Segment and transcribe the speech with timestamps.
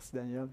[0.00, 0.48] Merci, Daniel.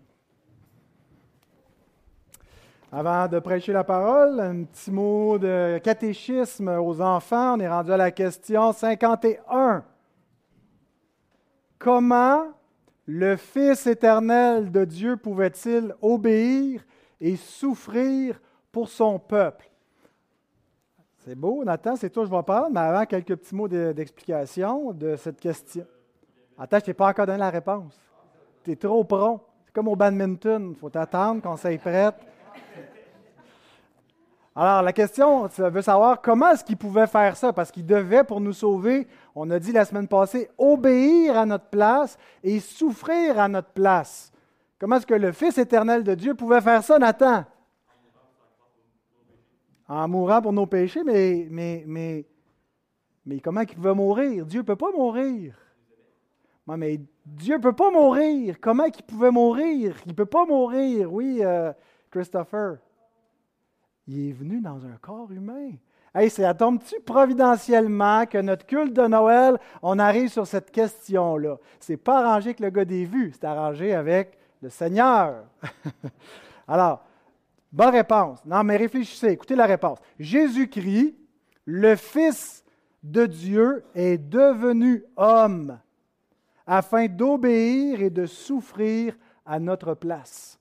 [2.92, 7.56] Avant de prêcher la parole, un petit mot de catéchisme aux enfants.
[7.56, 9.86] On est rendu à la question 51.
[11.80, 12.48] Comment
[13.06, 16.86] le Fils éternel de Dieu pouvait-il obéir
[17.22, 19.72] et souffrir pour son peuple?
[21.20, 24.92] C'est beau, Nathan, c'est toi que je vais parler, mais avant, quelques petits mots d'explication
[24.92, 25.86] de cette question.
[26.58, 28.07] Attends, je t'ai pas encore donné la réponse.
[28.68, 29.40] Tu trop prompt.
[29.64, 32.16] C'est comme au badminton, il faut attendre qu'on s'aille prête.
[34.54, 38.26] Alors, la question ça veut savoir comment est-ce qu'il pouvait faire ça, parce qu'il devait,
[38.26, 43.40] pour nous sauver, on a dit la semaine passée, obéir à notre place et souffrir
[43.40, 44.34] à notre place.
[44.78, 47.46] Comment est-ce que le Fils éternel de Dieu pouvait faire ça, Nathan?
[49.88, 52.26] En mourant pour nos péchés, mais, mais, mais,
[53.26, 54.46] mais comment il pouvait mourir?
[54.46, 55.56] Dieu ne peut pas mourir.
[56.68, 58.56] mais Dieu ne peut pas mourir.
[58.60, 59.96] Comment il pouvait mourir?
[60.06, 61.72] Il ne peut pas mourir, oui, euh,
[62.10, 62.78] Christopher
[64.08, 65.72] il est venu dans un corps humain.
[66.16, 71.58] Hey, ça tombe-tu providentiellement que notre culte de Noël, on arrive sur cette question-là?
[71.80, 75.44] C'est pas arrangé avec le gars des vues, c'est arrangé avec le Seigneur.
[76.68, 77.04] Alors,
[77.72, 78.44] bonne réponse.
[78.46, 80.00] Non, mais réfléchissez, écoutez la réponse.
[80.18, 81.16] Jésus-Christ,
[81.66, 82.64] le Fils
[83.04, 85.78] de Dieu, est devenu homme
[86.68, 90.60] afin d'obéir et de souffrir à notre place.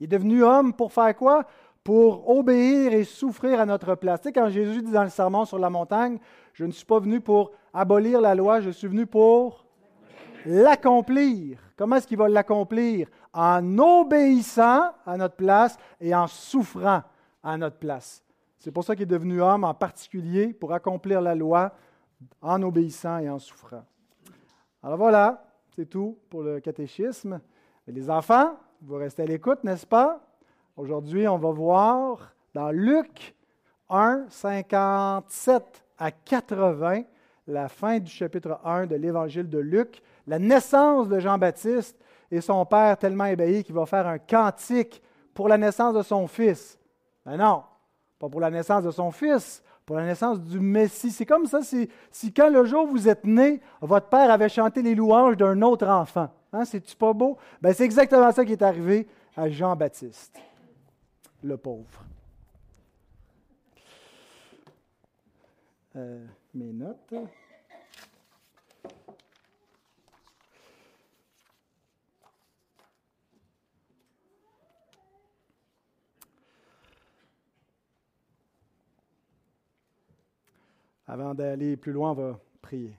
[0.00, 1.44] Il est devenu homme pour faire quoi?
[1.88, 4.20] pour obéir et souffrir à notre place.
[4.20, 6.18] Tu sais, quand Jésus dit dans le sermon sur la montagne,
[6.52, 9.64] je ne suis pas venu pour abolir la loi, je suis venu pour
[10.44, 11.58] l'accomplir.
[11.78, 13.08] Comment est-ce qu'il va l'accomplir?
[13.32, 17.02] En obéissant à notre place et en souffrant
[17.42, 18.22] à notre place.
[18.58, 21.72] C'est pour ça qu'il est devenu homme en particulier, pour accomplir la loi
[22.42, 23.84] en obéissant et en souffrant.
[24.82, 27.40] Alors voilà, c'est tout pour le catéchisme.
[27.88, 30.20] les enfants, vous restez à l'écoute, n'est-ce pas?
[30.76, 33.34] Aujourd'hui, on va voir dans Luc
[33.88, 37.02] 1, 57 à 80,
[37.48, 41.98] la fin du chapitre 1 de l'évangile de Luc, la naissance de Jean-Baptiste
[42.30, 45.02] et son père tellement ébahi qu'il va faire un cantique
[45.34, 46.78] pour la naissance de son fils.
[47.26, 47.64] Mais non,
[48.20, 51.10] pas pour la naissance de son fils, pour la naissance du Messie.
[51.10, 51.88] C'est comme ça, si,
[52.34, 55.88] quand le jour où vous êtes né, votre père avait chanté les louanges d'un autre
[55.88, 56.28] enfant.
[56.52, 57.38] Hein, C'est-tu pas beau?
[57.62, 60.38] Ben, c'est exactement ça qui est arrivé à Jean-Baptiste
[61.42, 62.04] le pauvre.
[65.96, 66.22] Euh,
[66.52, 67.14] mes notes.
[81.10, 82.94] Avant d'aller plus loin, on va prier.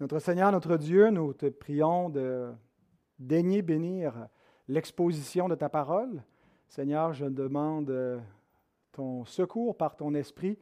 [0.00, 2.50] Notre Seigneur, notre Dieu, nous te prions de
[3.16, 4.26] daigner bénir
[4.66, 6.24] l'exposition de ta parole.
[6.66, 8.20] Seigneur, je demande
[8.90, 10.58] ton secours par ton esprit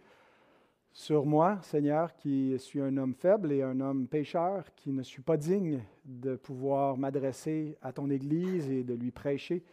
[0.93, 5.23] sur moi, Seigneur, qui suis un homme faible et un homme pécheur, qui ne suis
[5.23, 9.65] pas digne de pouvoir m'adresser à ton Église et de lui prêcher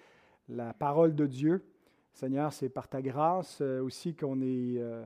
[0.48, 1.62] la parole de Dieu.
[2.14, 5.04] Seigneur, c'est par ta grâce euh, aussi qu'on est euh,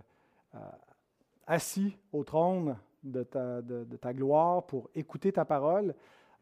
[1.48, 5.94] assis au trône de ta, de ta, gloire pour écouter ta parole.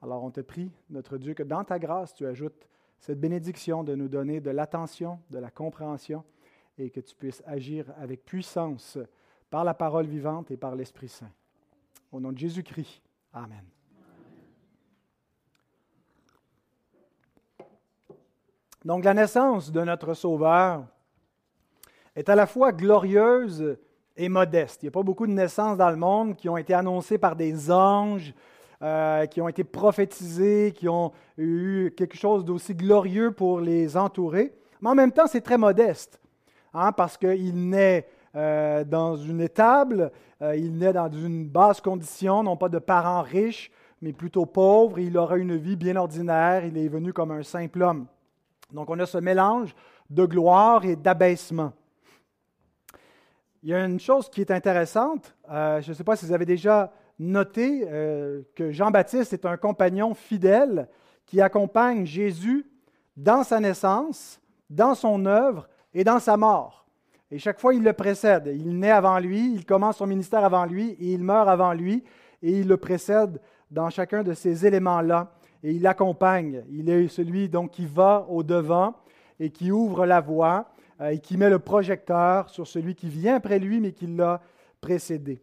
[0.01, 2.67] Alors on te prie, notre Dieu, que dans ta grâce, tu ajoutes
[2.99, 6.23] cette bénédiction de nous donner de l'attention, de la compréhension,
[6.77, 8.97] et que tu puisses agir avec puissance
[9.49, 11.31] par la parole vivante et par l'Esprit Saint.
[12.11, 13.01] Au nom de Jésus-Christ.
[13.33, 13.82] Amen.
[18.85, 20.83] Donc la naissance de notre Sauveur
[22.15, 23.77] est à la fois glorieuse
[24.17, 24.83] et modeste.
[24.83, 27.35] Il n'y a pas beaucoup de naissances dans le monde qui ont été annoncées par
[27.35, 28.33] des anges,
[28.81, 34.53] euh, qui ont été prophétisés, qui ont eu quelque chose d'aussi glorieux pour les entourer.
[34.81, 36.19] Mais en même temps, c'est très modeste,
[36.73, 38.05] hein, parce qu'il naît
[38.35, 40.11] euh, dans une étable,
[40.41, 44.99] euh, il naît dans une basse condition, non pas de parents riches, mais plutôt pauvres,
[44.99, 48.07] il aura une vie bien ordinaire, il est venu comme un simple homme.
[48.73, 49.73] Donc on a ce mélange
[50.09, 51.71] de gloire et d'abaissement.
[53.61, 56.45] Il y a une chose qui est intéressante, je ne sais pas si vous avez
[56.45, 60.87] déjà noter euh, que Jean-Baptiste est un compagnon fidèle
[61.25, 62.65] qui accompagne Jésus
[63.15, 66.85] dans sa naissance, dans son œuvre et dans sa mort.
[67.31, 68.51] Et chaque fois, il le précède.
[68.53, 72.03] Il naît avant lui, il commence son ministère avant lui et il meurt avant lui
[72.41, 73.39] et il le précède
[73.71, 75.31] dans chacun de ces éléments-là
[75.63, 76.63] et il l'accompagne.
[76.69, 78.95] Il est celui donc qui va au devant
[79.39, 80.69] et qui ouvre la voie
[81.01, 84.41] euh, et qui met le projecteur sur celui qui vient après lui mais qui l'a
[84.81, 85.41] précédé.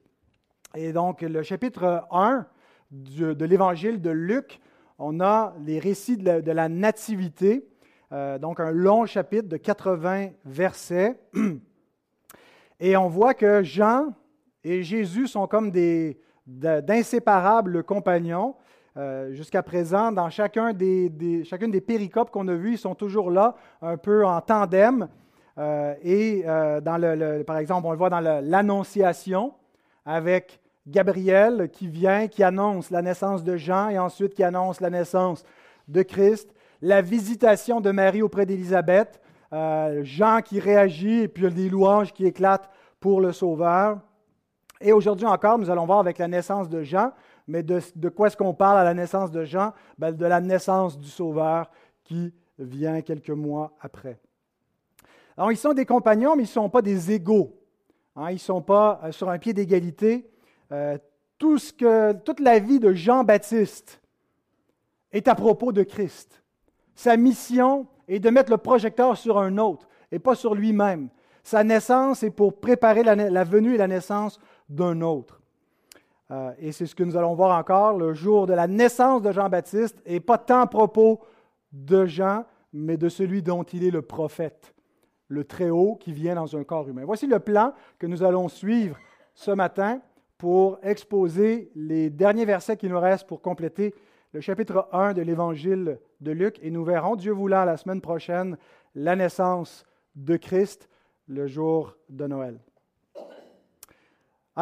[0.77, 2.47] Et donc, le chapitre 1
[2.93, 4.61] de l'évangile de Luc,
[4.99, 7.67] on a les récits de la, nativité,
[8.13, 11.19] euh, donc un long chapitre de 80 versets.
[12.81, 14.15] Et on voit que Jean
[14.65, 15.71] et Jésus sont comme
[16.47, 18.55] d'inséparables compagnons.
[18.97, 23.31] Euh, jusqu'à présent, dans chacun des, chacune des péricopes qu'on a vues, ils sont toujours
[23.31, 25.09] là, un peu en tandem.
[25.59, 29.53] Euh, et le, par exemple, on le voit dans l'Annonciation
[30.05, 34.91] avec Gabriel qui vient, qui annonce la naissance de Jean et ensuite qui annonce la
[34.91, 35.45] naissance
[35.89, 36.53] de Christ.
[36.83, 39.21] La visitation de Marie auprès d'Élisabeth.
[39.53, 42.71] Euh, Jean qui réagit et puis des louanges qui éclatent
[43.01, 43.99] pour le Sauveur.
[44.81, 47.13] Et aujourd'hui encore, nous allons voir avec la naissance de Jean,
[47.51, 49.73] mais de, quoi est-ce qu'on parle à la naissance de Jean?
[49.99, 51.69] Ben, De la naissance du Sauveur
[52.05, 54.21] qui vient quelques mois après.
[55.37, 57.57] Alors, ils sont des compagnons, mais ils ne sont pas des égaux.
[58.15, 58.31] Hein.
[58.31, 60.31] ils ne sont pas euh, sur un pied d'égalité.
[60.71, 60.97] Euh,
[61.39, 64.01] toute la vie de Jean-Baptiste
[65.11, 66.43] est à propos de Christ.
[66.95, 71.09] Sa mission est de mettre le projecteur sur un autre et pas sur lui-même.
[71.43, 74.39] Sa naissance est pour préparer la, venue et la naissance
[74.69, 75.40] d'un autre.
[76.31, 79.33] Euh, et c'est ce que nous allons voir encore le jour de la naissance de
[79.33, 81.21] Jean-Baptiste, et pas tant à propos
[81.73, 84.75] de Jean, mais de celui dont il est le prophète,
[85.29, 87.03] le Très-Haut qui vient dans un corps humain.
[87.05, 88.97] Voici le plan que nous allons suivre
[89.35, 90.01] ce matin
[90.39, 93.95] pour exposer les derniers versets qui nous restent pour compléter
[94.33, 96.59] le chapitre 1 de l'Évangile de Luc.
[96.63, 98.57] Et nous verrons, Dieu voulant, la semaine prochaine,
[98.95, 99.85] la naissance
[100.15, 100.89] de Christ
[101.27, 102.61] le jour de Noël.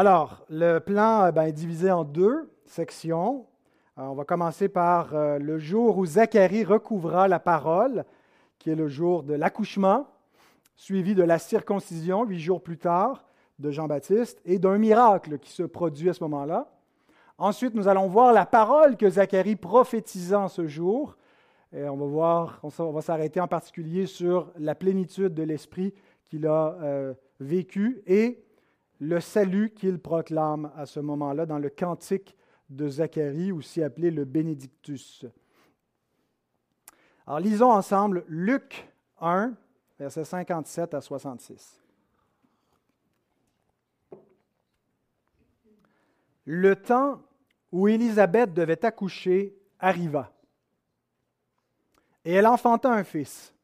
[0.00, 3.46] Alors, le plan euh, ben, est divisé en deux sections.
[3.96, 8.04] on va commencer par euh, le jour où Zacharie recouvra la parole,
[8.60, 10.06] qui est le jour de l'accouchement,
[10.76, 13.24] suivi de la circoncision huit jours plus tard,
[13.58, 16.70] de Jean-Baptiste et d'un miracle qui se produit à ce moment-là.
[17.36, 21.16] Ensuite, nous allons voir la parole que Zacharie prophétisa en ce jour.
[21.72, 25.92] Et on va voir, on va s'arrêter en particulier sur la plénitude de l'esprit
[26.30, 28.44] qu'il a euh, vécu et
[29.00, 32.36] le salut qu'il proclame à ce moment-là dans le cantique
[32.68, 35.24] de Zacharie, aussi appelé le Bénédictus.
[37.26, 38.88] Alors lisons ensemble Luc
[39.20, 39.54] 1,
[39.98, 41.80] versets 57 à 66.
[46.44, 47.22] Le temps
[47.70, 50.32] où Élisabeth devait accoucher arriva.
[52.24, 53.54] Et elle enfanta un fils.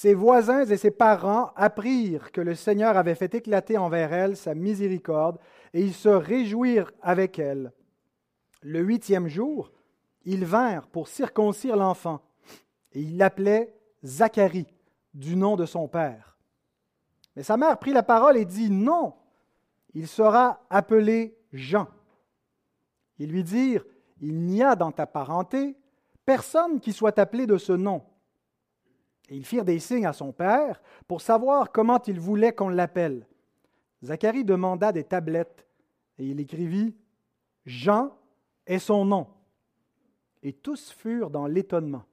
[0.00, 4.54] Ses voisins et ses parents apprirent que le Seigneur avait fait éclater envers elle sa
[4.54, 5.40] miséricorde,
[5.74, 7.72] et ils se réjouirent avec elle.
[8.62, 9.72] Le huitième jour,
[10.24, 12.20] ils vinrent pour circoncire l'enfant,
[12.92, 13.74] et ils l'appelaient
[14.04, 14.72] Zacharie,
[15.14, 16.36] du nom de son père.
[17.34, 19.14] Mais sa mère prit la parole et dit, Non,
[19.94, 21.88] il sera appelé Jean.
[23.18, 23.84] Ils lui dirent,
[24.20, 25.76] Il n'y a dans ta parenté
[26.24, 28.04] personne qui soit appelé de ce nom.
[29.28, 33.26] Et ils firent des signes à son père pour savoir comment il voulait qu'on l'appelle.
[34.02, 35.66] Zacharie demanda des tablettes
[36.18, 36.94] et il écrivit
[37.66, 38.16] Jean
[38.66, 39.26] est son nom.
[40.42, 42.04] Et tous furent dans l'étonnement.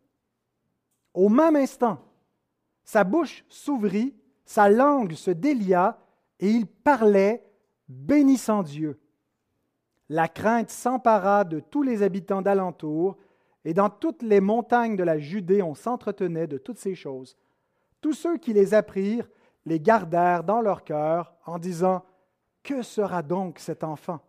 [1.14, 2.00] Au même instant,
[2.84, 4.14] sa bouche s'ouvrit,
[4.44, 5.98] sa langue se délia
[6.40, 7.44] et il parlait,
[7.88, 9.00] bénissant Dieu.
[10.10, 13.18] La crainte s'empara de tous les habitants d'alentour,
[13.66, 17.36] et dans toutes les montagnes de la Judée on s'entretenait de toutes ces choses.
[18.00, 19.28] Tous ceux qui les apprirent
[19.66, 22.06] les gardèrent dans leur cœur en disant,
[22.64, 24.20] Que sera donc cet enfant?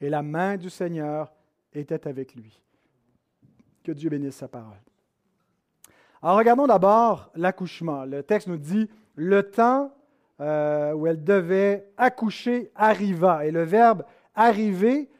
[0.00, 1.32] Et la main du Seigneur
[1.72, 2.62] était avec lui.
[3.82, 4.80] Que Dieu bénisse sa parole.
[6.22, 8.04] Alors regardons d'abord l'accouchement.
[8.04, 9.92] Le texte nous dit, le temps
[10.40, 13.46] euh, où elle devait accoucher arriva.
[13.46, 15.10] Et le verbe arriver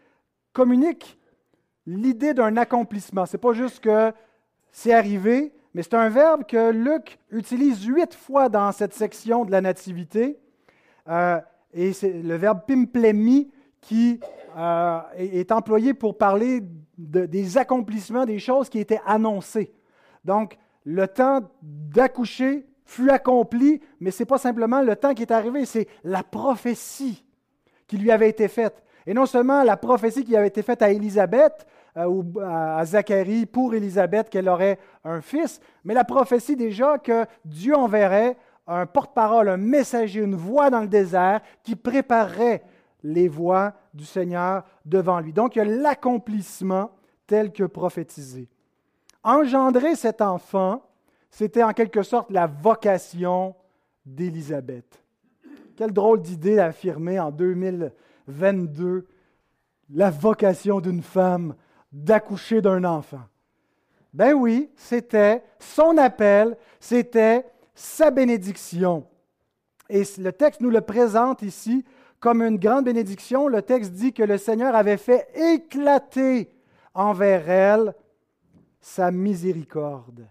[0.52, 1.18] communique
[1.86, 3.26] l'idée d'un accomplissement.
[3.26, 4.12] Ce n'est pas juste que
[4.72, 9.52] c'est arrivé, mais c'est un verbe que Luc utilise huit fois dans cette section de
[9.52, 10.38] la Nativité.
[11.08, 11.40] Euh,
[11.72, 13.50] et c'est le verbe pimplemi
[13.80, 14.20] qui
[14.56, 16.62] euh, est, employé pour parler
[16.96, 19.72] des accomplissements, des choses qui étaient annoncées.
[20.24, 25.30] Donc, le temps d'accoucher fut accompli, mais ce n'est pas simplement le temps qui est
[25.30, 27.24] arrivé, c'est la prophétie
[27.86, 28.82] qui lui avait été faite.
[29.06, 33.46] Et non seulement la prophétie qui avait été faite à Élisabeth, euh, ou à Zacharie
[33.46, 38.36] pour Élisabeth qu'elle aurait un fils, mais la prophétie déjà que Dieu enverrait
[38.66, 42.62] un porte-parole, un messager, une voix dans le désert qui préparerait
[43.02, 45.32] les voies du Seigneur devant lui.
[45.32, 46.90] Donc il y a l'accomplissement
[47.26, 48.48] tel que prophétisé.
[49.22, 50.82] Engendrer cet enfant,
[51.30, 53.54] c'était en quelque sorte la vocation
[54.04, 55.02] d'Élisabeth.
[55.76, 57.30] Quelle drôle d'idée d'affirmer en
[58.28, 59.06] 2022
[59.90, 61.54] la vocation d'une femme
[61.92, 63.22] d'accoucher d'un enfant.
[64.12, 69.06] Ben oui, c'était son appel, c'était sa bénédiction.
[69.88, 71.84] Et le texte nous le présente ici
[72.18, 73.46] comme une grande bénédiction.
[73.46, 76.50] Le texte dit que le Seigneur avait fait éclater
[76.94, 77.94] envers elle
[78.80, 80.26] sa miséricorde.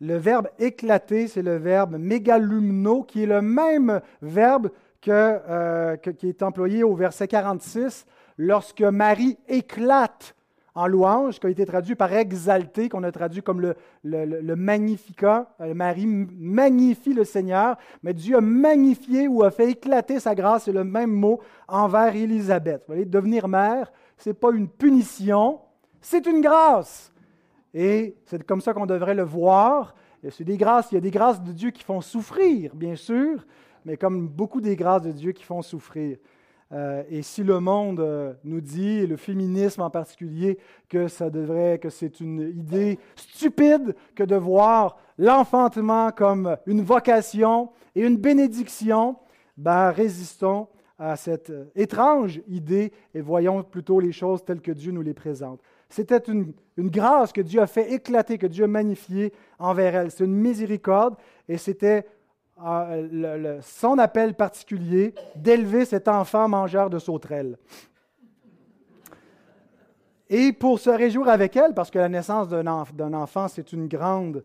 [0.00, 4.70] Le verbe éclater, c'est le verbe mégalumno, qui est le même verbe
[5.06, 10.34] euh, que, qui est employé au verset 46 lorsque Marie éclate
[10.74, 15.52] en louange, qui a été traduit par exalté, qu'on a traduit comme le, magnificat.
[15.60, 20.64] Euh, Marie magnifie le Seigneur, mais Dieu a magnifié ou a fait éclater sa grâce,
[20.64, 22.82] c'est le même mot envers Élisabeth.
[22.86, 25.58] Vous voyez, devenir mère, ce n'est pas une punition,
[26.00, 27.12] c'est une grâce.
[27.74, 29.94] Et c'est comme ça qu'on devrait le voir.
[30.30, 33.44] C'est des grâces, il y a des grâces de Dieu qui font souffrir, bien sûr,
[33.88, 36.18] mais comme beaucoup des grâces de Dieu qui font souffrir.
[36.72, 40.58] Euh, et si le monde euh, nous dit, et le féminisme en particulier,
[40.90, 47.70] que ça devrait, que c'est une idée stupide que de voir l'enfantement comme une vocation
[47.94, 49.16] et une bénédiction,
[49.56, 50.68] ben, résistons
[50.98, 55.14] à cette euh, étrange idée et voyons plutôt les choses telles que Dieu nous les
[55.14, 55.60] présente.
[55.88, 60.10] C'était une, une, grâce que Dieu a fait éclater, que Dieu a magnifiée envers elle.
[60.10, 61.16] C'est une miséricorde
[61.48, 62.04] et c'était
[63.62, 67.56] son appel particulier d'élever cet enfant mangeur de sauterelles.
[70.30, 74.44] Et pour se réjouir avec elle, parce que la naissance d'un enfant, c'est une grande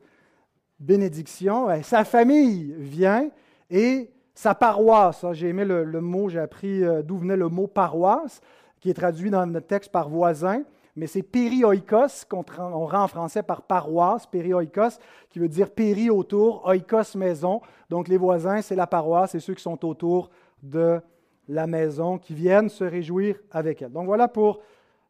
[0.80, 3.30] bénédiction, ben, sa famille vient
[3.70, 5.26] et sa paroisse.
[5.34, 8.42] J'ai aimé le, le mot, j'ai appris euh, d'où venait le mot paroisse,
[8.80, 10.64] qui est traduit dans notre texte par voisin
[10.96, 16.10] mais c'est périoikos qu'on on rend en français par paroisse, périoikos, qui veut dire péri
[16.10, 17.62] autour, oikos maison.
[17.90, 20.30] Donc les voisins, c'est la paroisse, c'est ceux qui sont autour
[20.62, 21.02] de
[21.48, 23.92] la maison, qui viennent se réjouir avec elle.
[23.92, 24.62] Donc voilà pour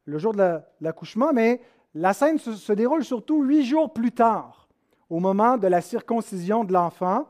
[0.05, 1.61] le jour de l'accouchement, mais
[1.93, 4.67] la scène se, déroule surtout huit jours plus tard,
[5.09, 7.27] au moment de la circoncision de l'enfant,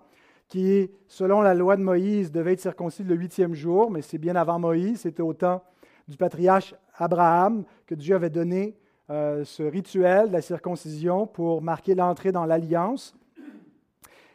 [0.48, 4.36] qui, selon la loi de Moïse, devait être circoncis le huitième jour, mais c'est bien
[4.36, 5.64] avant Moïse, c'était au temps
[6.08, 8.76] du patriarche Abraham que Dieu avait donné
[9.10, 13.14] euh, ce rituel de la circoncision pour marquer l'entrée dans l'alliance.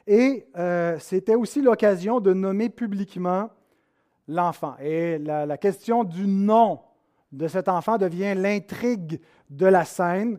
[0.06, 3.50] Et euh, c'était aussi l'occasion de nommer publiquement
[4.26, 4.74] l'enfant.
[4.80, 6.80] Et la, question du nom
[7.32, 10.38] de cet enfant devient l'intrigue de la scène.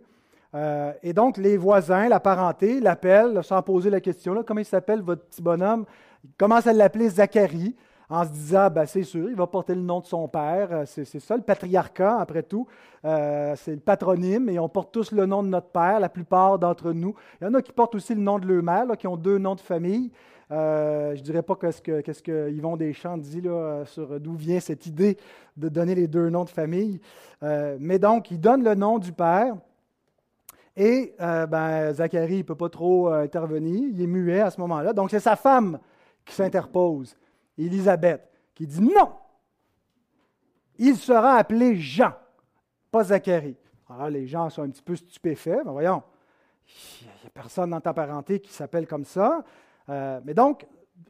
[0.55, 5.01] Euh, et donc, les voisins, la parenté, l'appellent sans poser la question comment il s'appelle
[5.01, 5.85] votre petit bonhomme?
[6.23, 7.75] Ils commencent à l'appeler Zacharie
[8.09, 10.69] en se disant, ben, c'est sûr, il va porter le nom de son père.
[10.71, 12.67] Euh, c'est, ça, le patriarcat, après tout.
[13.05, 16.57] Euh, c'est le patronyme, et on porte tous le nom de notre père, la plupart
[16.57, 17.13] d'entre nous.
[17.39, 19.37] Il y en a qui portent aussi le nom de leur mère, qui ont deux
[19.37, 20.11] noms de famille.
[20.51, 23.43] Euh, je ne dirais pas qu'est-ce que, qu'est-ce que Yvon Deschamps dit
[23.85, 25.15] sur d'où vient cette idée
[25.55, 26.99] de donner les deux noms de famille.
[27.41, 29.55] mais donc, il donne le nom du père.
[30.75, 34.93] Et ben, Zacharie ne peut pas trop intervenir, il est muet à ce moment-là.
[34.93, 35.77] Donc, c'est sa femme
[36.25, 37.15] qui s'interpose.
[37.65, 39.11] Élisabeth, qui dit non,
[40.77, 42.13] il sera appelé Jean,
[42.91, 43.57] pas Zacharie.
[43.89, 46.03] Alors les gens sont un petit peu stupéfaits, mais voyons,
[47.01, 49.43] il n'y a personne dans ta parenté qui s'appelle comme ça.
[49.89, 50.65] Euh, mais donc,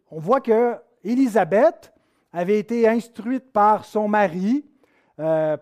[0.10, 1.94] on voit que Élisabeth
[2.32, 4.66] avait été instruite par son mari
[5.20, 5.58] euh,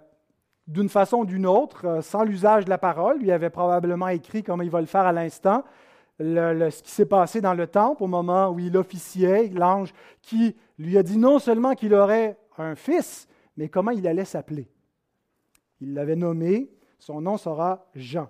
[0.68, 3.20] d'une façon ou d'une autre, euh, sans l'usage de la parole.
[3.20, 5.64] Lui avait probablement écrit, comme il va le faire à l'instant,
[6.20, 10.98] ce qui s'est passé dans le temple au moment où il officiait, l'ange qui lui
[10.98, 14.68] a dit non seulement qu'il aurait un fils, mais comment il allait s'appeler.
[15.80, 18.30] Il l'avait nommé, son nom sera Jean.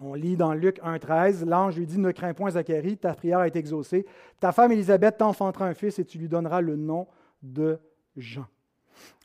[0.00, 3.46] On lit dans Luc 1,13, l'ange lui dit Ne crains point, Zacharie, ta prière a
[3.46, 4.04] été exaucée.
[4.40, 7.06] Ta femme Élisabeth t'enfantera un fils et tu lui donneras le nom
[7.42, 7.78] de
[8.16, 8.46] Jean.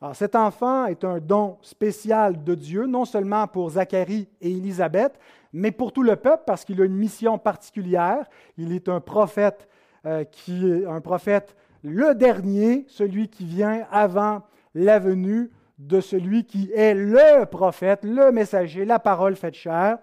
[0.01, 5.19] Alors, cet enfant est un don spécial de Dieu, non seulement pour Zacharie et Élisabeth,
[5.53, 8.25] mais pour tout le peuple, parce qu'il a une mission particulière.
[8.57, 9.67] Il est un prophète
[10.05, 14.43] euh, qui un prophète le dernier, celui qui vient avant
[14.75, 19.97] la venue de celui qui est le prophète, le messager, la parole faite chair.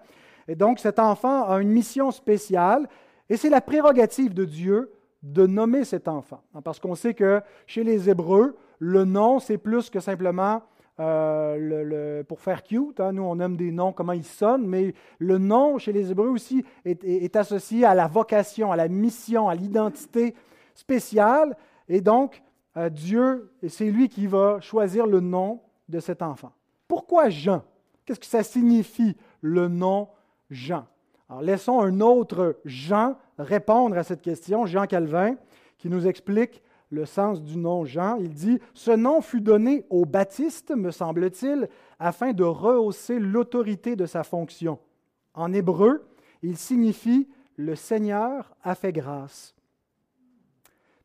[0.47, 2.87] Et donc cet enfant a une mission spéciale,
[3.29, 6.41] et c'est la prérogative de Dieu de nommer cet enfant.
[6.63, 10.61] Parce qu'on sait que chez les Hébreux, le nom, c'est plus que simplement
[10.99, 12.99] euh, pour faire cute.
[12.99, 13.11] Hein.
[13.13, 16.65] nous, on aime des noms, comment ils sonnent, mais le nom chez les Hébreux aussi
[16.85, 20.33] est, associé à la vocation, à la mission, à l'identité
[20.73, 21.55] spéciale.
[21.87, 22.41] Et donc,
[22.77, 26.51] euh, Dieu, c'est lui qui va choisir le nom de cet enfant.
[26.87, 27.63] Pourquoi Jean?
[28.05, 30.07] Qu'est-ce que ça signifie, le nom
[30.49, 30.87] Jean?
[31.29, 35.35] Alors, laissons un autre Jean répondre à cette question, Jean Calvin,
[35.77, 38.17] qui nous explique le sens du nom Jean.
[38.17, 41.67] Il dit Ce nom fut donné au Baptiste, me semble-t-il,
[41.99, 44.79] afin de rehausser l'autorité de sa fonction.
[45.33, 46.07] En hébreu,
[46.41, 49.55] il signifie Le Seigneur a fait grâce.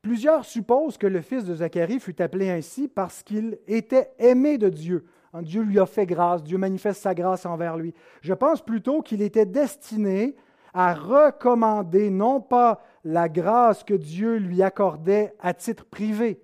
[0.03, 4.69] Plusieurs supposent que le fils de Zacharie fut appelé ainsi parce qu'il était aimé de
[4.69, 5.07] Dieu.
[5.41, 7.95] Dieu lui a fait grâce, Dieu manifeste sa grâce envers lui.
[8.21, 10.35] Je pense plutôt qu'il était destiné
[10.75, 16.41] à recommander non pas la grâce que Dieu lui accordait à titre privé,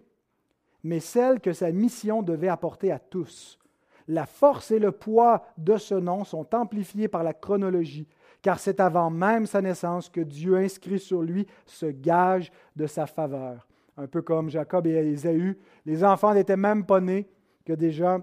[0.83, 3.59] mais celle que sa mission devait apporter à tous.
[4.07, 8.09] La force et le poids de ce nom sont amplifiés par la chronologie,
[8.43, 13.07] car c'est avant même sa naissance que Dieu inscrit sur lui ce gage de sa
[13.07, 13.67] faveur.
[13.97, 17.29] Un peu comme Jacob et Ésaü, les enfants n'étaient même pas nés
[17.65, 18.21] que déjà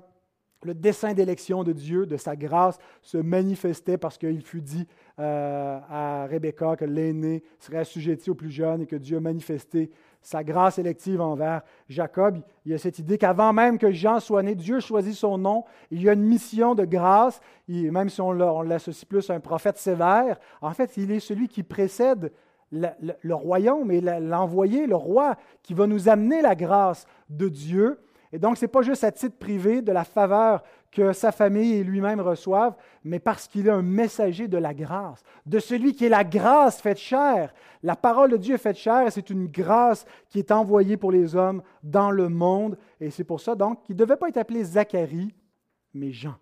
[0.65, 4.87] le dessein d'élection de Dieu, de sa grâce, se manifestait parce qu'il fut dit
[5.19, 9.91] euh, à Rebecca que l'aîné serait assujetti au plus jeune et que Dieu a manifesté
[10.21, 12.39] sa grâce élective envers Jacob.
[12.65, 15.63] Il y a cette idée qu'avant même que Jean soit né, Dieu choisit son nom.
[15.91, 18.31] Il y a une mission de grâce, même si on
[18.63, 20.39] l'associe plus à un prophète sévère.
[20.61, 22.31] En fait, il est celui qui précède
[22.71, 22.87] le,
[23.21, 27.99] le royaume et l'envoyé, le roi, qui va nous amener la grâce de Dieu.
[28.35, 30.61] Et donc, ce n'est pas juste à titre privé de la faveur
[30.91, 32.75] que sa famille et lui-même reçoivent,
[33.05, 36.81] mais parce qu'il est un messager de la grâce, de celui qui est la grâce
[36.81, 37.53] faite chair.
[37.81, 41.13] La parole de Dieu est faite chair et c'est une grâce qui est envoyée pour
[41.13, 42.77] les hommes dans le monde.
[42.99, 45.33] Et c'est pour ça donc qu'il ne devait pas être appelé Zacharie,
[45.93, 46.35] mais Jean.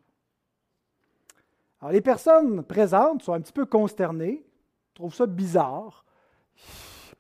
[1.80, 4.44] Alors les personnes présentes sont un petit peu consternées,
[4.96, 6.04] trouvent ça bizarre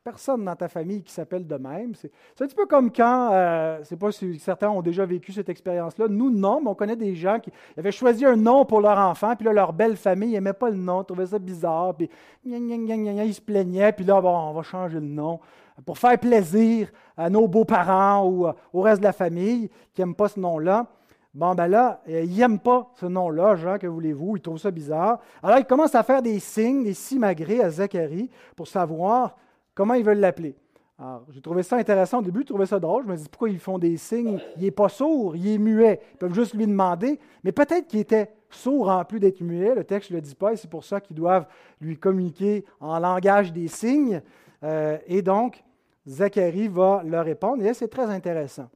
[0.03, 1.95] personne dans ta famille qui s'appelle de même.
[1.95, 5.47] C'est un petit peu comme quand, euh, c'est pas si certains ont déjà vécu cette
[5.47, 6.07] expérience-là.
[6.09, 9.35] Nous, non, mais on connaît des gens qui avaient choisi un nom pour leur enfant,
[9.35, 12.09] puis là, leur belle famille n'aimait pas le nom, trouvait ça bizarre, puis
[12.45, 15.39] ils se plaignaient, puis là, bon, on va changer le nom
[15.85, 20.15] pour faire plaisir à nos beaux-parents ou euh, au reste de la famille qui n'aiment
[20.15, 20.85] pas ce nom-là.
[21.33, 24.69] Bon, ben là, euh, ils n'aiment pas ce nom-là, Jean, que voulez-vous, ils trouvent ça
[24.69, 25.19] bizarre.
[25.41, 29.35] Alors, ils commencent à faire des signes, des simagrées à Zacharie pour savoir
[29.75, 30.55] Comment ils veulent l'appeler?
[30.99, 33.03] Alors, j'ai trouvé ça intéressant au début, j'ai trouvé ça drôle.
[33.05, 34.39] Je me dis pourquoi ils font des signes?
[34.57, 35.99] Il n'est pas sourd, il est muet.
[36.13, 37.19] Ils peuvent juste lui demander.
[37.43, 39.73] Mais peut-être qu'il était sourd en plus d'être muet.
[39.73, 41.47] Le texte ne le dit pas et c'est pour ça qu'ils doivent
[41.81, 44.21] lui communiquer en langage des signes.
[44.63, 45.63] Euh, et donc,
[46.07, 47.63] Zacharie va leur répondre.
[47.63, 48.69] Et là, c'est très intéressant.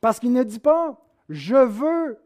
[0.00, 1.00] Parce qu'il ne dit pas
[1.30, 2.18] Je veux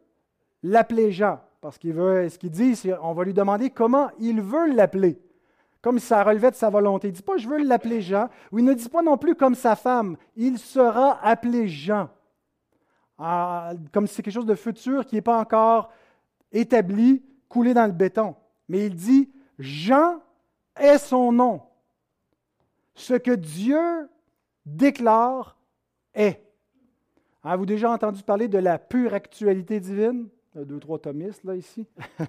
[0.64, 1.40] l'appeler Jean.
[1.60, 5.20] Parce qu'il veut, ce qu'il dit, c'est on va lui demander comment il veut l'appeler
[5.88, 7.08] comme si ça relevait de sa volonté.
[7.08, 9.34] Il ne dit pas je veux l'appeler Jean, ou il ne dit pas non plus
[9.34, 12.10] comme sa femme, il sera appelé Jean.
[13.16, 15.90] Ah, comme si c'est quelque chose de futur qui n'est pas encore
[16.52, 18.36] établi, coulé dans le béton.
[18.68, 20.20] Mais il dit Jean
[20.76, 21.62] est son nom.
[22.94, 24.10] Ce que Dieu
[24.66, 25.56] déclare
[26.12, 26.44] est.
[27.42, 30.28] Avez-vous déjà entendu parler de la pure actualité divine?
[30.54, 31.86] Deux, trois thomistes, là, ici.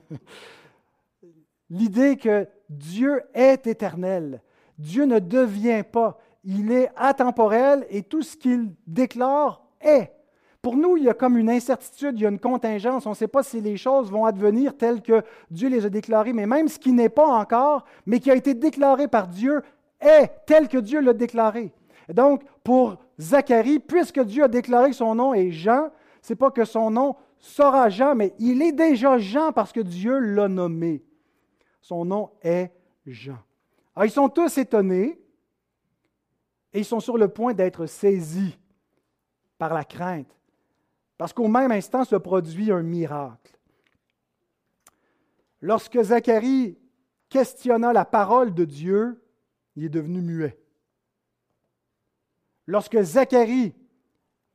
[1.70, 4.42] L'idée que Dieu est éternel.
[4.78, 6.20] Dieu ne devient pas.
[6.44, 10.12] Il est atemporel et tout ce qu'il déclare est.
[10.62, 13.06] Pour nous, il y a comme une incertitude, il y a une contingence.
[13.06, 16.34] On ne sait pas si les choses vont advenir telles que Dieu les a déclarées,
[16.34, 19.62] mais même ce qui n'est pas encore, mais qui a été déclaré par Dieu,
[20.02, 21.72] est tel que Dieu l'a déclaré.
[22.14, 25.90] donc, pour Zacharie, puisque Dieu a déclaré son nom est Jean,
[26.22, 29.80] ce n'est pas que son nom sera Jean, mais il est déjà Jean parce que
[29.80, 31.04] Dieu l'a nommé.
[31.89, 32.71] Son nom est
[33.08, 33.39] Jean.
[33.95, 35.19] Alors, ils sont tous étonnés
[36.71, 38.60] et ils sont sur le point d'être saisis
[39.58, 40.38] par la crainte,
[41.17, 43.58] parce qu'au même instant se produit un miracle.
[45.62, 46.78] Lorsque Zacharie
[47.28, 49.25] questionna la parole de Dieu,
[49.75, 50.60] il est devenu muet.
[52.67, 53.73] Lorsque Zacharie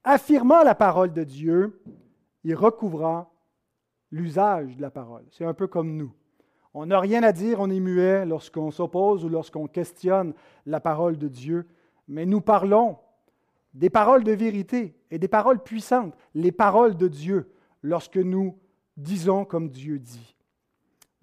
[0.04, 1.82] affirma la parole de Dieu,
[2.44, 3.28] il recouvra
[4.12, 5.24] l'usage de la parole.
[5.32, 6.14] C'est un peu comme nous.
[6.74, 10.34] On n'a rien à dire, on est muet lorsqu'on s'oppose ou lorsqu'on questionne
[10.66, 11.68] la parole de Dieu,
[12.08, 12.98] mais nous parlons
[13.72, 18.58] des paroles de vérité et des paroles puissantes, les paroles de Dieu, lorsque nous
[18.96, 20.36] disons comme Dieu dit.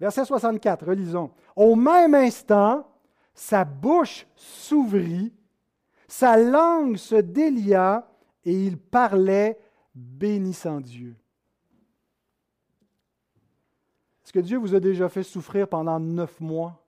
[0.00, 1.30] Verset 64, relisons.
[1.54, 2.86] Au même instant,
[3.34, 5.32] sa bouche s'ouvrit,
[6.08, 8.10] sa langue se délia
[8.44, 9.58] et il parlait
[9.94, 11.14] bénissant Dieu.
[14.32, 16.82] Que Dieu vous a déjà fait souffrir pendant neuf mois?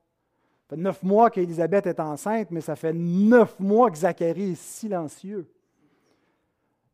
[0.75, 5.47] Neuf mois qu'Élisabeth est enceinte, mais ça fait neuf mois que Zacharie est silencieux.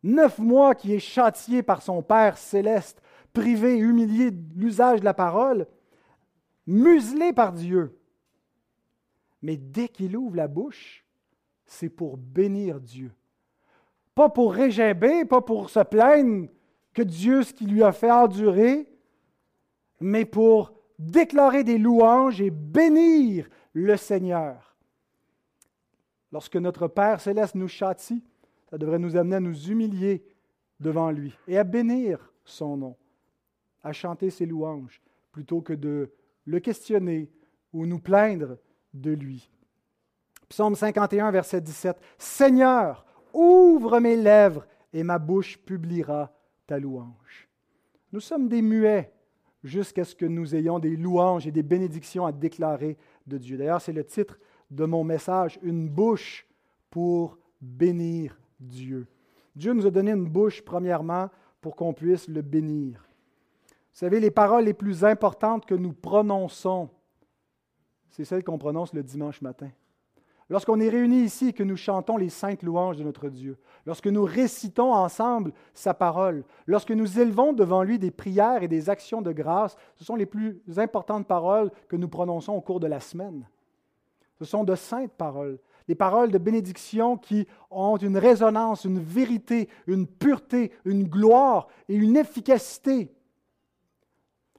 [0.03, 5.13] Neuf mois qu'il est châtié par son Père céleste, privé, humilié de l'usage de la
[5.13, 5.67] parole,
[6.67, 7.97] muselé par Dieu.
[9.41, 11.05] Mais dès qu'il ouvre la bouche,
[11.65, 13.11] c'est pour bénir Dieu.
[14.13, 16.49] pas pour régimber, pas pour se plaindre
[16.93, 18.90] que Dieu ce qui lui a fait endurer,
[20.01, 24.75] mais pour déclarer des louanges et bénir le Seigneur.
[26.31, 28.23] Lorsque notre Père céleste nous châtie,
[28.69, 30.23] ça devrait nous amener à nous humilier
[30.79, 32.95] devant lui et à bénir son nom,
[33.83, 36.11] à chanter ses louanges, plutôt que de
[36.45, 37.29] le questionner
[37.73, 38.57] ou nous plaindre
[38.93, 39.49] de lui.
[40.49, 41.97] Psaume 51, verset 17.
[42.17, 46.33] Seigneur, ouvre mes lèvres et ma bouche publiera
[46.67, 47.49] ta louange.
[48.11, 49.13] Nous sommes des muets
[49.63, 52.97] jusqu'à ce que nous ayons des louanges et des bénédictions à déclarer
[53.27, 53.57] de Dieu.
[53.57, 56.47] D'ailleurs, c'est le titre de mon message, Une bouche
[56.89, 59.07] pour bénir Dieu.
[59.55, 63.05] Dieu nous a donné une bouche, premièrement, pour qu'on puisse le bénir.
[63.69, 66.89] Vous savez, les paroles les plus importantes que nous prononçons,
[68.09, 69.69] c'est celles qu'on prononce le dimanche matin.
[70.51, 74.07] Lorsqu'on est réunis ici et que nous chantons les saintes louanges de notre Dieu, lorsque
[74.07, 79.21] nous récitons ensemble sa parole, lorsque nous élevons devant lui des prières et des actions
[79.21, 82.99] de grâce, ce sont les plus importantes paroles que nous prononçons au cours de la
[82.99, 83.47] semaine.
[84.39, 89.69] Ce sont de saintes paroles, des paroles de bénédiction qui ont une résonance, une vérité,
[89.87, 93.09] une pureté, une gloire et une efficacité.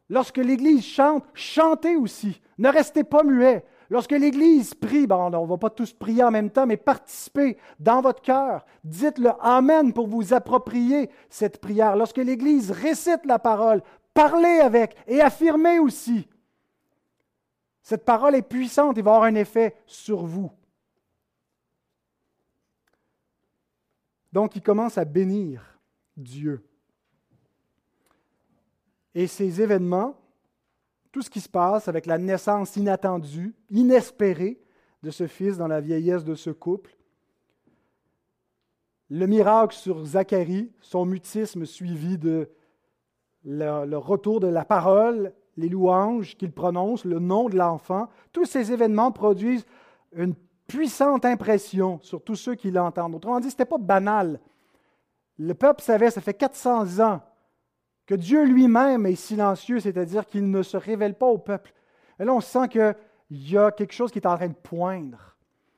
[0.09, 2.41] Lorsque l'Église chante, chantez aussi.
[2.57, 3.67] Ne restez pas muets.
[3.93, 8.01] Lorsque l'Église prie, on ne va pas tous prier en même temps, mais participez dans
[8.01, 8.65] votre cœur.
[8.83, 11.95] Dites-le Amen pour vous approprier cette prière.
[11.95, 13.83] Lorsque l'Église récite la parole,
[14.15, 16.27] parlez avec et affirmez aussi.
[17.83, 20.51] Cette parole est puissante et va avoir un effet sur vous.
[24.33, 25.79] Donc, il commence à bénir
[26.17, 26.67] Dieu.
[29.15, 30.17] Et ces événements
[31.13, 34.59] tout ce qui se passe avec la naissance inattendue, inespérée
[35.03, 36.97] de ce fils dans la vieillesse de ce couple.
[39.11, 42.49] Le miracle sur Zacharie, son mutisme suivi de
[43.45, 48.73] le, retour de la parole, les louanges qu'il prononce, le nom de l'enfant, tous ces
[48.73, 49.67] événements produisent
[50.15, 50.35] une
[50.67, 53.17] puissante impression sur tous ceux qui l'entendent.
[53.17, 54.41] Autrement dit, ce n'était pas banal.
[55.39, 57.21] Le peuple savait, ça fait 400 ans
[58.07, 61.73] que Dieu lui-même est silencieux, c'est-à-dire qu'il ne se révèle pas au peuple.
[62.19, 62.95] Et là, on sent qu'il
[63.31, 65.37] y a quelque chose qui est en train de poindre.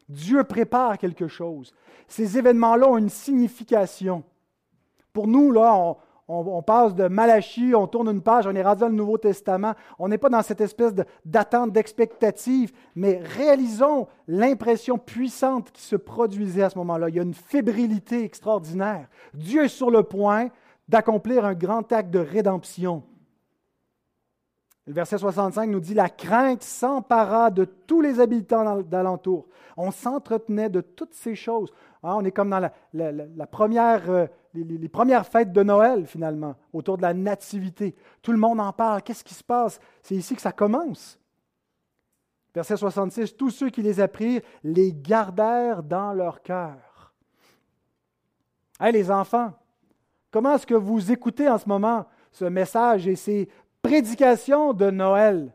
[0.08, 1.74] Dieu prépare quelque chose.
[2.08, 4.24] Ces événements-là ont une signification.
[5.12, 5.96] Pour nous, là,
[6.28, 9.74] on, passe de Malachie, on tourne une page, on est rendu dans le Nouveau Testament.
[9.98, 16.62] On n'est pas dans cette espèce d'attente, d'expectative, mais réalisons l'impression puissante qui se produisait
[16.62, 17.08] à ce moment-là.
[17.08, 19.08] Il y a une fébrilité extraordinaire.
[19.34, 20.48] Dieu est sur le point
[20.88, 23.02] d'accomplir un grand acte de rédemption.
[24.86, 29.46] Le verset 65 nous dit, La crainte s'empara de tous les habitants d'alentour.
[29.76, 31.72] On s'entretenait de toutes ces choses.
[32.02, 36.98] Hein, on est comme dans la, première, euh, les, premières fêtes de Noël, finalement, autour
[36.98, 37.96] de la nativité.
[38.20, 39.02] Tout le monde en parle.
[39.02, 39.80] Qu'est-ce qui se passe?
[40.02, 41.18] C'est ici que ça commence.
[42.54, 47.14] Verset 66, Tous ceux qui les apprirent les gardèrent dans leur cœur.
[48.78, 49.52] Hey, les enfants,
[50.34, 53.48] Comment est-ce que vous écoutez en ce moment ce message et ces
[53.80, 55.54] prédications de Noël?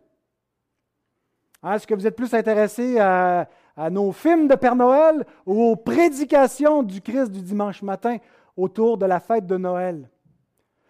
[1.62, 3.50] Hein, est-ce que vous êtes plus intéressé à,
[3.92, 8.20] nos films de Père Noël ou aux prédications du Christ du dimanche matin
[8.56, 10.10] autour de la fête de Noël?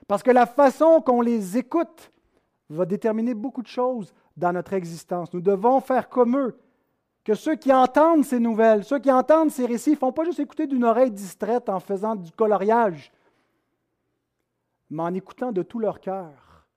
[0.07, 2.11] Parce que la façon qu'on les écoute
[2.69, 5.33] va déterminer beaucoup de choses dans notre existence.
[5.33, 6.59] Nous devons faire comme eux,
[7.23, 10.39] que ceux qui entendent ces nouvelles, ceux qui entendent ces récits, ne font pas juste
[10.39, 13.11] écouter d'une oreille distraite en faisant du coloriage,
[14.89, 16.67] mais en écoutant de tout leur cœur.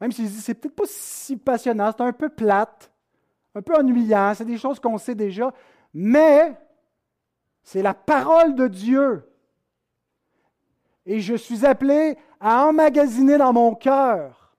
[0.00, 2.90] Même disent, c'est peut-être pas si passionnant, c'est un peu plate,
[3.54, 5.52] un peu ennuyant, c'est des choses qu'on sait déjà,
[5.94, 6.56] mais
[7.62, 9.28] c'est la parole de Dieu.
[11.06, 14.56] Et je suis appelé à emmagasiner dans mon cœur,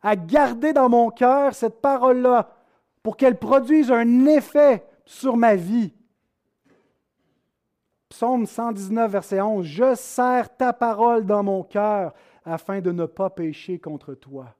[0.00, 2.56] à garder dans mon cœur cette parole-là
[3.02, 5.92] pour qu'elle produise un effet sur ma vie.
[8.12, 12.12] Psaume 119, verset 11, Je serre ta parole dans mon cœur
[12.44, 14.54] afin de ne pas pécher contre toi.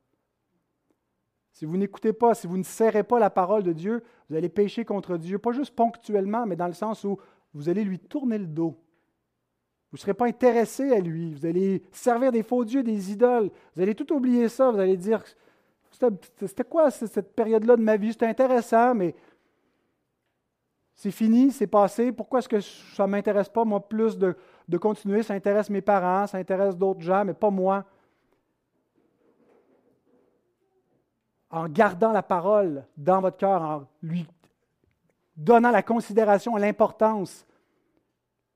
[1.50, 4.48] Si vous n'écoutez pas, si vous ne serrez pas la parole de Dieu, vous allez
[4.48, 7.18] pécher contre Dieu, pas juste ponctuellement, mais dans le sens où
[7.52, 8.74] vous allez lui tourner le dos.
[9.90, 11.34] Vous ne serez pas intéressé à lui.
[11.34, 13.50] Vous allez servir des faux dieux, des idoles.
[13.76, 14.70] Vous allez tout oublier ça.
[14.70, 15.22] Vous allez dire,
[15.90, 18.12] c'était quoi cette période-là de ma vie?
[18.12, 19.14] C'était intéressant, mais
[20.94, 22.12] c'est fini, c'est passé.
[22.12, 24.37] Pourquoi est-ce que ça ne m'intéresse pas, moi, plus de,
[24.78, 25.22] continuer?
[25.22, 27.85] Ça intéresse mes parents, ça intéresse d'autres gens, mais pas moi.
[31.50, 34.26] En gardant la parole dans votre cœur, en lui
[35.37, 37.46] donnant la considération, l'importance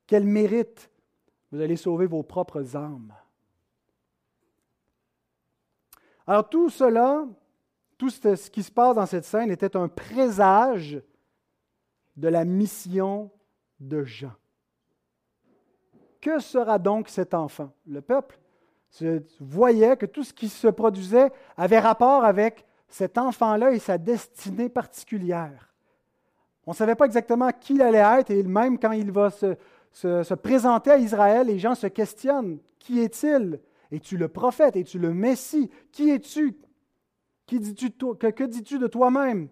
[0.06, 0.90] quel mérite,
[1.50, 3.12] vous allez sauver vos propres âmes.
[6.26, 7.24] Alors tout cela,
[7.98, 11.00] tout ce qui se passe dans cette scène était un présage
[12.16, 13.30] de la mission
[13.80, 14.32] de Jean.
[16.20, 17.70] Que sera donc cet enfant?
[17.86, 18.38] Le peuple
[19.40, 24.68] voyait que tout ce qui se produisait avait rapport avec cet enfant-là et sa destinée
[24.68, 25.74] particulière.
[26.66, 29.56] On ne savait pas exactement qui il allait être, et même quand il va se,
[29.92, 32.58] se, présenter à Israël, les gens se questionnent.
[32.78, 33.60] Qui est-il?
[33.90, 34.76] Es-tu le prophète?
[34.76, 35.70] Es-tu le Messie?
[35.92, 36.58] Qui es-tu?
[37.46, 39.48] Que dis-tu de toi-même?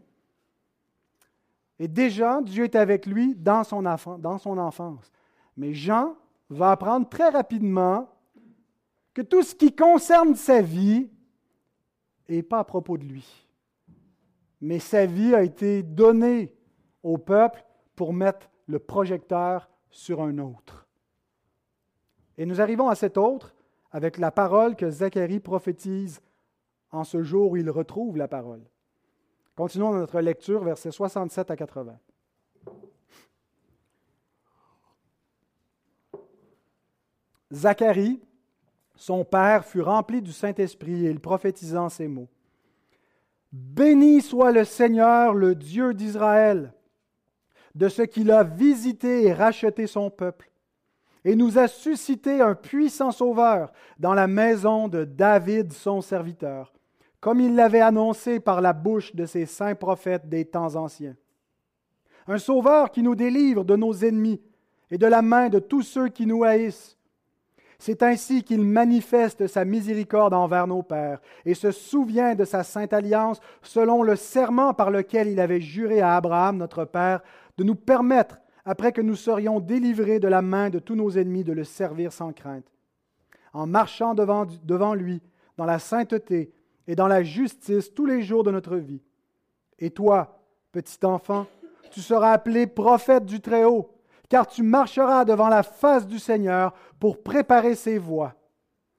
[1.79, 5.11] Et déjà, Dieu est avec lui dans son, enfance.
[5.57, 6.17] Mais Jean
[6.49, 8.09] va apprendre très rapidement
[9.13, 11.09] que tout ce qui concerne sa vie
[12.29, 13.47] n'est pas à propos de lui.
[14.61, 16.55] Mais sa vie a été donnée
[17.03, 17.65] au peuple
[17.97, 20.87] pour mettre le projecteur sur un autre.
[22.39, 23.55] Et nous arrivons à cet autre
[23.91, 26.21] avec la parole que Zacharie prophétise
[26.91, 28.65] en ce jour où il retrouve la parole.
[29.57, 31.97] Continuons notre lecture, versets 67 à 80.
[37.53, 38.21] Zacharie,
[38.97, 42.29] son père, fut rempli du Saint-Esprit et il prophétisa ces mots.
[43.53, 46.75] Béni soit le Seigneur, le Dieu d'Israël,
[47.77, 50.51] de ce qu'il a visité et racheté son peuple,
[51.25, 56.74] et nous a suscité un puissant sauveur dans la maison de David, son serviteur,
[57.25, 61.17] comme il l'avait annoncé par la bouche de ses saints prophètes des temps anciens.
[62.27, 64.43] Un sauveur qui nous délivre de nos ennemis
[64.91, 66.99] et de la main de tous ceux qui nous haïssent
[67.79, 72.93] c'est ainsi qu'il manifeste sa miséricorde envers nos pères et se souvient de sa sainte
[72.93, 77.23] alliance selon le serment par lequel il avait juré à Abraham, notre Père,
[77.57, 81.45] de nous permettre, après que nous serions délivrés de la main de tous nos ennemis,
[81.45, 82.71] de le servir sans crainte.
[83.55, 85.23] En marchant devant, devant lui,
[85.57, 86.53] dans la sainteté
[86.87, 89.03] et dans la justice tous les jours de notre vie.
[89.79, 90.41] Et toi,
[90.73, 91.47] petit enfant,
[91.91, 93.95] tu seras appelé prophète du Très-Haut
[94.29, 98.35] car tu marcheras devant la face du Seigneur pour préparer ses voies,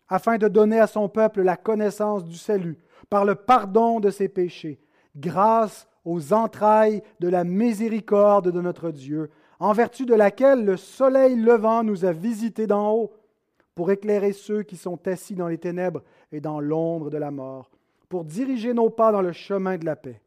[0.07, 2.77] afin de donner à son peuple la connaissance du salut
[3.09, 4.79] par le pardon de ses péchés,
[5.15, 11.35] grâce aux entrailles de la miséricorde de notre Dieu, en vertu de laquelle le soleil
[11.35, 13.11] levant nous a visités d'en haut,
[13.73, 17.69] pour éclairer ceux qui sont assis dans les ténèbres et dans l'ombre de la mort,
[18.15, 20.21] pour diriger nos pas dans le chemin de la paix.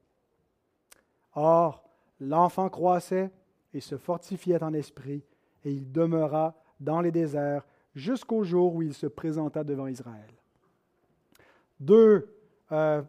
[1.34, 1.82] Or,
[2.20, 3.30] l'enfant croissait
[3.72, 5.24] et se fortifiait en esprit,
[5.64, 10.30] et il demeura dans les déserts jusqu'au jour où il se présenta devant Israël.
[11.80, 12.28] Deux
[12.72, 13.00] euh,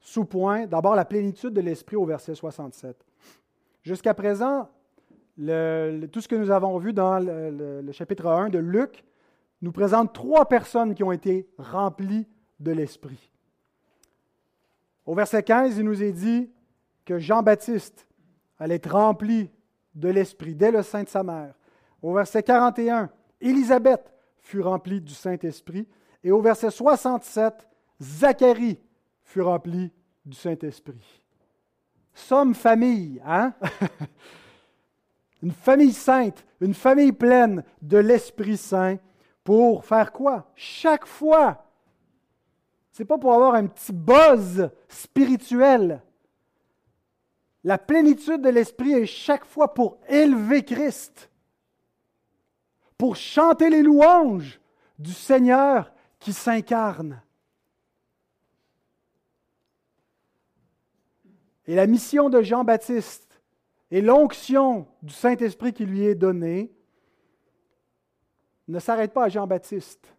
[0.00, 0.66] sous-points.
[0.66, 2.94] D'abord, la plénitude de l'esprit au verset 67.
[3.84, 4.68] Jusqu'à présent,
[5.38, 9.02] tout ce que nous avons vu dans le, le chapitre 1 de Luc
[9.62, 12.28] nous présente trois personnes qui ont été remplies
[12.60, 13.32] de l'esprit.
[15.06, 16.50] Au verset 15, il nous est dit
[17.04, 18.06] que Jean-Baptiste
[18.58, 19.48] allait être rempli
[19.94, 21.54] de l'Esprit dès le sein de sa mère.
[22.02, 23.08] Au verset 41,
[23.40, 25.88] Élisabeth fut remplie du Saint-Esprit.
[26.22, 27.68] Et au verset 67,
[28.00, 28.78] Zacharie
[29.22, 29.92] fut rempli
[30.24, 31.22] du Saint-Esprit.
[32.12, 33.54] Somme famille, hein?
[35.42, 38.96] une famille sainte, une famille pleine de l'Esprit Saint
[39.44, 40.50] pour faire quoi?
[40.56, 41.65] Chaque fois.
[42.96, 46.02] Ce n'est pas pour avoir un petit buzz spirituel.
[47.62, 51.30] La plénitude de l'Esprit est chaque fois pour élever Christ,
[52.96, 54.58] pour chanter les louanges
[54.98, 57.20] du Seigneur qui s'incarne.
[61.66, 63.42] Et la mission de Jean-Baptiste
[63.90, 66.72] et l'onction du Saint-Esprit qui lui est donnée
[68.68, 70.15] ne s'arrête pas à Jean-Baptiste.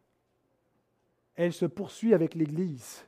[1.38, 3.06] Elle se poursuit avec l'Église.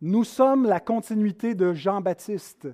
[0.00, 2.68] Nous sommes la continuité de Jean-Baptiste,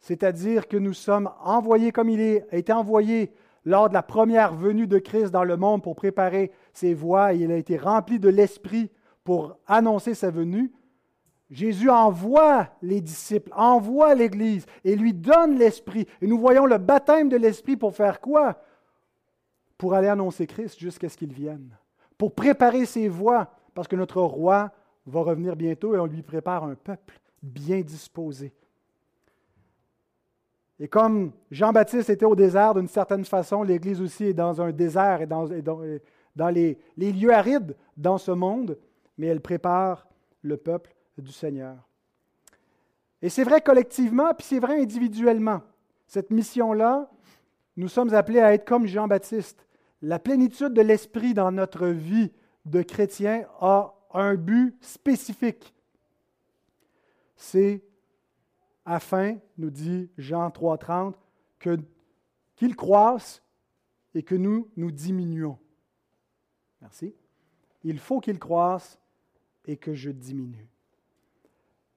[0.00, 3.32] c'est-à-dire que nous sommes envoyés comme il est, a été envoyé
[3.66, 7.38] lors de la première venue de Christ dans le monde pour préparer ses voies et
[7.38, 8.90] il a été rempli de l'Esprit
[9.22, 10.72] pour annoncer sa venue.
[11.50, 16.06] Jésus envoie les disciples, envoie l'Église et lui donne l'Esprit.
[16.22, 18.62] Et nous voyons le baptême de l'Esprit pour faire quoi?
[19.76, 21.76] Pour aller annoncer Christ jusqu'à ce qu'il vienne,
[22.18, 24.70] pour préparer ses voies, parce que notre roi
[25.06, 28.52] va revenir bientôt et on lui prépare un peuple bien disposé.
[30.78, 35.22] Et comme Jean-Baptiste était au désert d'une certaine façon, l'Église aussi est dans un désert
[35.22, 38.76] et dans, les, les, lieux arides dans ce monde,
[39.16, 40.06] mais elle prépare
[40.42, 41.76] le peuple du Seigneur.
[43.22, 45.62] Et c'est vrai collectivement, puis c'est vrai individuellement.
[46.06, 47.08] Cette mission-là
[47.76, 49.65] nous sommes appelés à être comme Jean-Baptiste.
[50.06, 52.30] La plénitude de l'esprit dans notre vie
[52.64, 55.74] de chrétien a un but spécifique.
[57.34, 57.82] C'est
[58.84, 61.14] afin, nous dit Jean 3.30,
[61.58, 61.80] que,
[62.54, 63.42] qu'il croisse
[64.14, 65.58] et que nous nous diminuons.
[66.80, 67.12] Merci.
[67.82, 69.00] Il faut qu'il croisse
[69.64, 70.68] et que je diminue.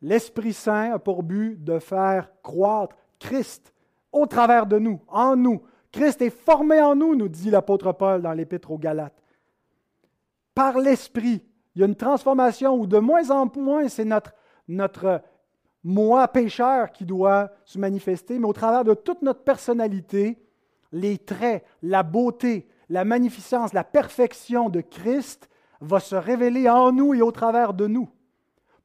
[0.02, 3.72] L'Esprit Saint a pour but de faire croître Christ
[4.12, 5.62] au travers de nous, en nous.
[5.92, 9.24] Christ est formé en nous, nous dit l'apôtre Paul dans l'Épître aux Galates.
[10.54, 11.44] Par l'Esprit,
[11.76, 14.34] il y a une transformation où de moins en moins c'est notre,
[14.68, 15.22] notre
[15.84, 20.38] moi pécheur qui doit se manifester, mais au travers de toute notre personnalité,
[20.92, 25.50] les traits, la beauté, la magnificence, la perfection de Christ
[25.82, 28.10] va se révéler en nous et au travers de nous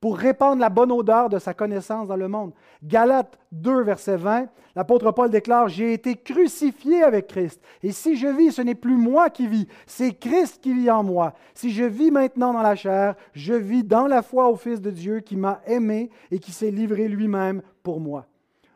[0.05, 2.53] pour répandre la bonne odeur de sa connaissance dans le monde.
[2.83, 8.27] Galates 2, verset 20, l'apôtre Paul déclare, J'ai été crucifié avec Christ, et si je
[8.27, 11.33] vis, ce n'est plus moi qui vis, c'est Christ qui vit en moi.
[11.55, 14.91] Si je vis maintenant dans la chair, je vis dans la foi au Fils de
[14.91, 18.27] Dieu qui m'a aimé et qui s'est livré lui-même pour moi.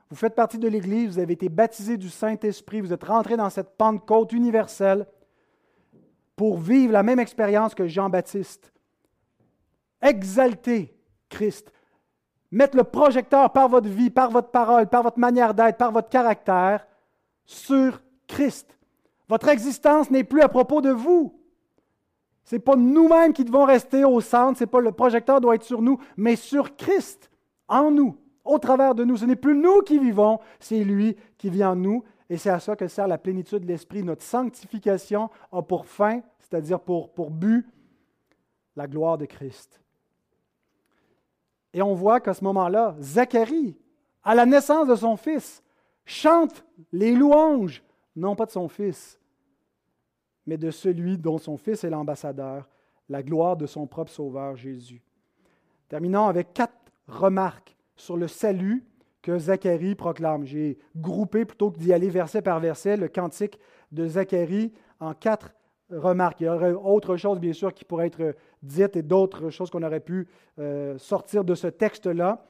[0.08, 3.50] Vous faites partie de l'Église, vous avez été baptisé du Saint-Esprit, vous êtes rentré dans
[3.50, 5.06] cette Pentecôte universelle
[6.36, 8.72] pour vivre la même expérience que Jean-Baptiste.
[10.00, 10.94] Exalté
[11.28, 11.72] Christ.
[12.50, 16.08] Mettre le projecteur par votre vie, par votre parole, par votre manière d'être, par votre
[16.08, 16.86] caractère
[17.44, 18.78] sur Christ.
[19.28, 21.34] Votre existence n'est plus à propos de vous.
[22.44, 25.64] Ce n'est pas nous-mêmes qui devons rester au centre, c'est pas le projecteur doit être
[25.64, 27.30] sur nous, mais sur Christ,
[27.68, 29.18] en nous, au travers de nous.
[29.18, 32.04] Ce n'est plus nous qui vivons, c'est lui qui vit en nous.
[32.30, 34.02] Et c'est à ça que sert la plénitude de l'Esprit.
[34.02, 37.66] Notre sanctification a pour fin, c'est-à-dire pour, pour but,
[38.76, 39.80] la gloire de Christ.
[41.78, 43.78] Et on voit qu'à ce moment-là, Zacharie,
[44.24, 45.62] à la naissance de son fils,
[46.04, 47.84] chante les louanges,
[48.16, 49.20] non pas de son fils,
[50.44, 52.68] mais de celui dont son fils est l'ambassadeur,
[53.08, 55.00] la gloire de son propre Sauveur Jésus.
[55.88, 56.74] Terminons avec quatre
[57.06, 58.84] remarques sur le salut
[59.22, 60.46] que Zacharie proclame.
[60.46, 63.56] J'ai groupé, plutôt que d'y aller verset par verset, le cantique
[63.92, 65.54] de Zacharie en quatre
[65.90, 69.82] Il y aurait autre chose, bien sûr, qui pourrait être dite et d'autres choses qu'on
[69.82, 72.44] aurait pu euh, sortir de ce texte-là.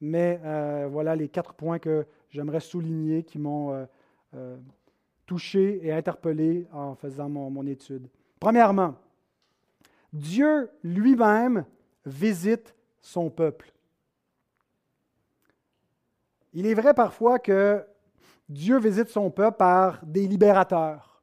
[0.00, 3.86] Mais euh, voilà les quatre points que j'aimerais souligner qui m'ont
[4.34, 4.56] euh,
[5.26, 8.08] touché et interpellé en faisant mon étude.
[8.38, 8.94] Premièrement,
[10.12, 11.64] Dieu lui-même
[12.06, 13.72] visite son peuple.
[16.52, 17.84] Il est vrai parfois que
[18.48, 21.13] Dieu visite son peuple par des libérateurs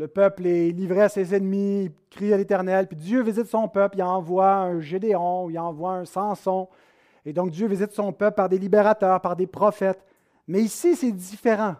[0.00, 3.68] le peuple est livré à ses ennemis, il crie à l'Éternel, puis Dieu visite son
[3.68, 6.70] peuple, il envoie un Gédéon, il envoie un Samson.
[7.26, 10.02] Et donc Dieu visite son peuple par des libérateurs, par des prophètes.
[10.48, 11.76] Mais ici, c'est différent.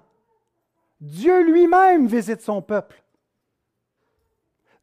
[1.00, 3.02] Dieu lui-même visite son peuple.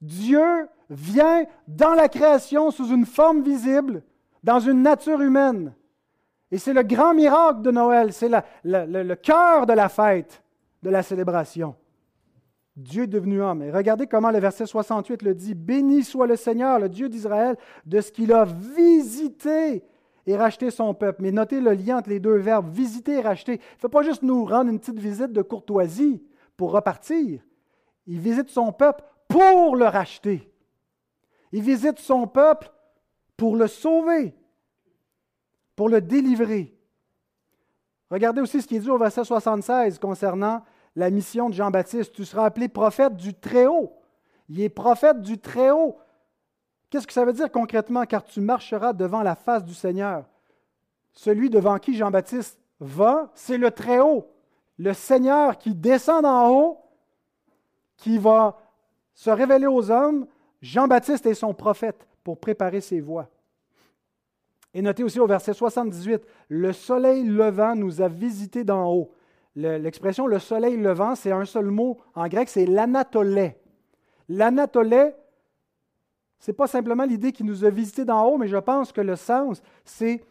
[0.02, 4.02] Dieu vient dans la création sous une forme visible,
[4.44, 5.76] dans une nature humaine.
[6.50, 10.42] Et c'est le grand miracle de Noël, c'est le, le cœur de la fête,
[10.82, 11.76] de la célébration.
[12.78, 13.64] Dieu est devenu homme.
[13.64, 15.56] Et regardez comment le verset 68 le dit.
[15.56, 19.84] Béni soit le Seigneur, le Dieu d'Israël, de ce qu'il a visité
[20.28, 21.24] et racheté son peuple.
[21.24, 23.54] Mais notez le lien entre les deux verbes, visiter et racheter.
[23.54, 26.24] Il ne fait pas juste nous rendre une petite visite de courtoisie
[26.56, 27.42] pour repartir.
[28.06, 30.54] Il visite son peuple pour le racheter.
[31.52, 32.72] Il visite son peuple
[33.36, 34.36] pour le sauver,
[35.76, 36.78] pour le délivrer.
[38.12, 40.62] Regardez aussi ce qui est dit au verset 76 concernant
[40.98, 42.12] la mission de Jean-Baptiste.
[42.12, 43.94] Tu seras appelé prophète du Très-Haut.
[44.50, 45.96] Il est prophète du Très-Haut.
[46.90, 48.06] Qu'est-ce que ça veut dire concrètement?
[48.06, 50.26] Car tu marcheras devant la face du Seigneur.
[51.14, 54.28] Celui devant qui Jean-Baptiste va, c'est le Très-Haut.
[54.80, 56.80] Le Seigneur qui descend d'en haut,
[57.98, 58.58] qui va
[59.14, 60.26] se révéler aux hommes.
[60.64, 63.30] Jean-Baptiste est son prophète pour préparer ses voies.
[64.74, 69.12] Et notez aussi au verset 78, le soleil levant nous a visités d'en haut.
[69.60, 73.58] L'expression le soleil levant, c'est un seul mot en grec, c'est l'anatolé.
[74.30, 75.16] L'anatolé,
[76.38, 79.02] ce n'est pas simplement l'idée qui nous a visités d'en haut, mais je pense que
[79.02, 80.24] le sens, c'est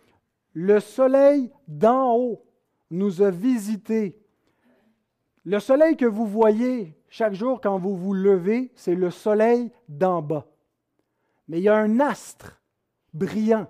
[0.53, 2.45] le soleil d'en haut
[2.93, 4.17] nous a visités.
[5.45, 10.23] Le soleil que vous voyez chaque jour quand vous vous levez, c'est le soleil d'en
[10.23, 10.47] bas.
[11.49, 12.63] Mais il y a un astre
[13.13, 13.67] brillant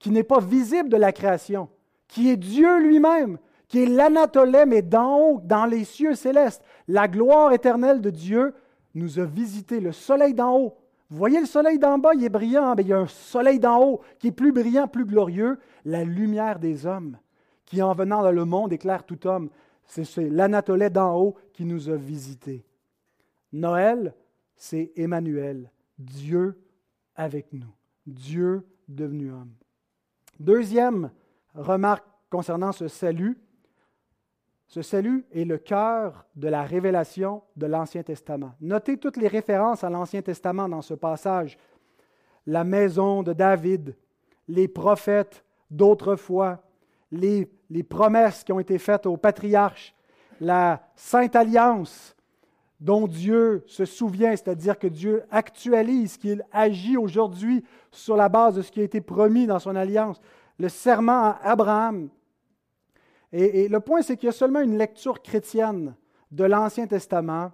[0.00, 1.68] qui n'est pas visible de la création,
[2.08, 3.38] qui est Dieu lui-même,
[3.68, 6.62] qui est l'anatolème et d'en haut, dans les cieux célestes.
[6.88, 8.54] La gloire éternelle de Dieu
[8.94, 10.76] nous a visité le soleil d'en haut.
[11.10, 13.58] Vous voyez le soleil d'en bas, il est brillant, mais il y a un soleil
[13.58, 17.18] d'en haut qui est plus brillant, plus glorieux, la lumière des hommes,
[17.66, 19.50] qui en venant dans le monde éclaire tout homme.
[19.84, 22.64] C'est l'Anatolais d'en haut qui nous a visités.
[23.52, 24.14] Noël,
[24.56, 26.58] c'est Emmanuel, Dieu
[27.14, 27.72] avec nous,
[28.06, 29.52] Dieu devenu homme.
[30.40, 31.10] Deuxième
[31.54, 33.38] remarque concernant ce salut,
[34.66, 38.54] ce salut est le cœur de la révélation de l'Ancien Testament.
[38.60, 41.58] Notez toutes les références à l'Ancien Testament dans ce passage.
[42.46, 43.96] La maison de David,
[44.48, 46.62] les prophètes d'autrefois,
[47.10, 49.94] les, les, promesses qui ont été faites aux patriarches,
[50.40, 52.14] la Sainte Alliance
[52.80, 58.62] dont Dieu se souvient, c'est-à-dire que Dieu actualise, qu'il agit aujourd'hui sur la base de
[58.62, 60.20] ce qui a été promis dans son alliance,
[60.58, 62.08] le serment à Abraham,
[63.36, 65.96] et, le point, c'est qu'il y a seulement une lecture chrétienne
[66.30, 67.50] de l'Ancien Testament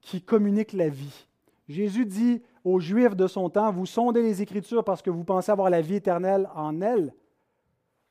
[0.00, 1.26] qui communique la vie.
[1.68, 5.50] Jésus dit aux Juifs de son temps, vous sondez les Écritures parce que vous pensez
[5.50, 7.12] avoir la vie éternelle en elles,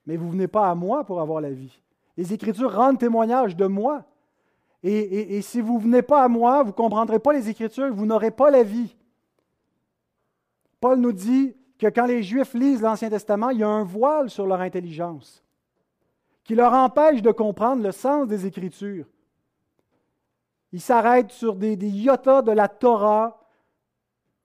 [0.05, 1.81] mais vous ne venez pas à moi pour avoir la vie.
[2.17, 4.03] Les Écritures rendent témoignage de moi.
[4.83, 7.93] Et, et si vous ne venez pas à moi, vous ne comprendrez pas les Écritures,
[7.93, 8.97] vous n'aurez pas la vie.
[10.81, 14.29] Paul nous dit que quand les Juifs lisent l'Ancien Testament, il y a un voile
[14.29, 15.41] sur leur intelligence
[16.51, 19.05] qui leur empêche de comprendre le sens des Écritures.
[20.73, 23.47] Ils s'arrêtent sur des, des de la Torah,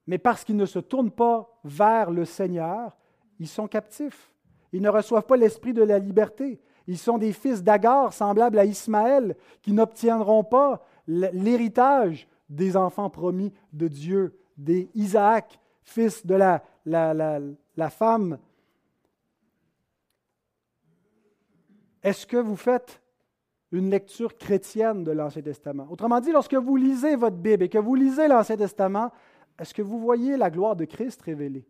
[0.06, 2.96] mais parce qu'ils ne se tournent pas vers le Seigneur,
[3.40, 4.32] ils sont captifs.
[4.72, 6.60] Ils ne reçoivent pas l'esprit de la liberté.
[6.86, 13.52] Ils sont des fils d'Agar, semblables à Ismaël, qui n'obtiendront pas l'héritage des enfants promis
[13.72, 17.40] de Dieu, des Isaac, fils de la, la, la,
[17.76, 18.38] la femme
[22.06, 23.02] Est-ce que vous faites
[23.72, 25.88] une lecture chrétienne de l'Ancien Testament?
[25.90, 29.10] Autrement dit, lorsque vous lisez votre Bible et que vous lisez l'Ancien Testament,
[29.58, 31.66] est-ce que vous voyez la gloire de Christ révélée?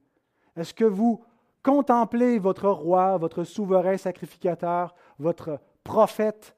[0.55, 1.25] Est-ce que vous
[1.63, 6.55] contemplez votre roi, votre souverain sacrificateur, votre prophète?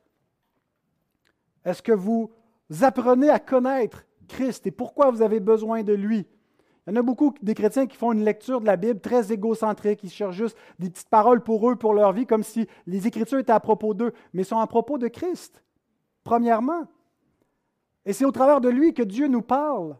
[1.64, 2.32] Est-ce que vous
[2.80, 6.26] apprenez à connaître Christ et pourquoi vous avez besoin de lui?
[6.88, 9.30] Il y en a beaucoup des chrétiens qui font une lecture de la Bible très
[9.30, 10.00] égocentrique.
[10.04, 13.38] Ils cherchent juste des petites paroles pour eux, pour leur vie, comme si les Écritures
[13.38, 15.62] étaient à propos d'eux, mais sont à propos de Christ,
[16.24, 16.86] premièrement.
[18.06, 19.98] Et c'est au travers de lui que Dieu nous parle.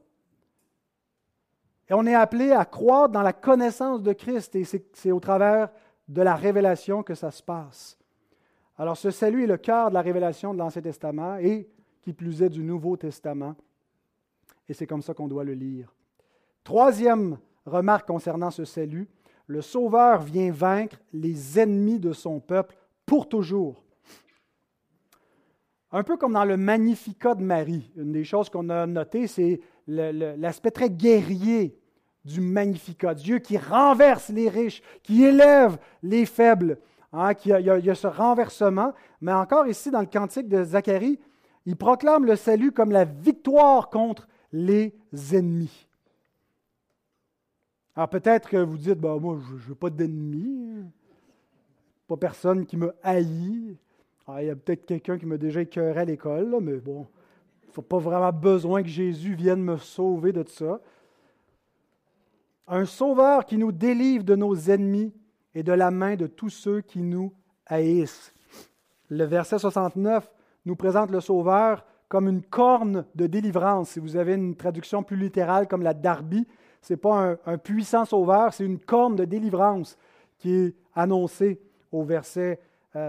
[1.91, 5.69] Et on est appelé à croire dans la connaissance de Christ, et c'est au travers
[6.09, 7.99] de la révélation que ça se passe.
[8.79, 11.69] Alors ce salut est le cœur de la révélation de l'Ancien Testament et,
[12.01, 13.57] qui plus est, du Nouveau Testament.
[14.71, 15.93] Et c'est comme ça qu'on doit le lire.
[16.69, 19.09] Troisième remarque concernant ce salut,
[19.47, 23.83] le Sauveur vient vaincre les ennemis de son peuple pour toujours.
[25.93, 27.91] Un peu comme dans le Magnificat de Marie.
[27.97, 31.81] Une des choses qu'on a notées, c'est l'aspect très guerrier
[32.27, 33.15] du Magnificat.
[33.15, 36.77] Dieu qui renverse les riches, qui élève les faibles.
[37.15, 38.93] Hein, il, y a, il y a ce renversement.
[39.23, 41.19] Mais encore ici, dans le cantique de Zacharie,
[41.65, 44.95] il proclame le salut comme la victoire contre les
[45.33, 45.88] ennemis.
[47.99, 50.85] Alors peut-être que vous dites, bah, moi, je veux pas d'ennemis,
[52.07, 53.77] pas personne qui me haït.
[54.39, 57.09] il y a peut-être quelqu'un qui m'a déjà écœuré à l'école, mais bon,
[57.65, 60.81] il ne faut pas vraiment besoin que Jésus vienne me sauver de ça.
[62.69, 65.13] Un sauveur qui nous délivre de nos ennemis
[65.53, 67.33] et de la main de tous ceux qui nous
[67.67, 68.33] haïssent.
[69.09, 70.31] Le verset 69
[70.67, 73.91] nous présente le sauveur comme une corne de délivrance.
[73.91, 76.47] Si vous avez une traduction plus littérale comme la Darby,
[76.81, 79.97] ce n'est pas un, puissant sauveur, c'est une corne de délivrance
[80.39, 81.61] qui est annoncée
[81.91, 82.61] au verset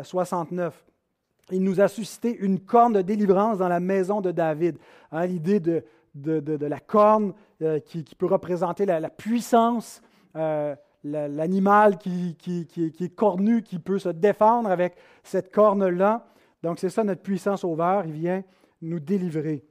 [0.04, 0.74] 69.
[0.74, 4.78] Euh, Il nous a suscité une corne de délivrance dans la maison de David.
[5.12, 5.84] Hein, l'idée de,
[6.16, 10.02] la corne euh, qui, peut représenter la, puissance,
[10.36, 12.68] euh, l'animal qui, qui,
[13.00, 16.26] est cornu, qui peut se défendre avec cette corne-là.
[16.64, 18.44] Donc c'est ça notre puissant sauveur, il vient
[18.82, 19.64] nous délivrer.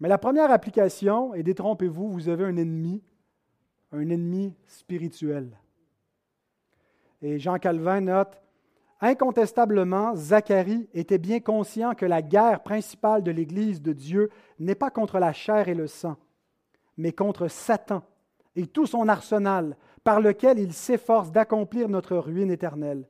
[0.00, 3.02] Mais la première application, et détrompez-vous, vous avez un ennemi,
[3.92, 5.58] un ennemi spirituel.
[7.22, 8.40] Et Jean Calvin note,
[9.00, 14.90] Incontestablement, Zacharie était bien conscient que la guerre principale de l'Église de Dieu n'est pas
[14.90, 16.16] contre la chair et le sang,
[16.96, 18.02] mais contre Satan
[18.54, 23.06] et tout son arsenal par lequel il s'efforce d'accomplir notre ruine éternelle.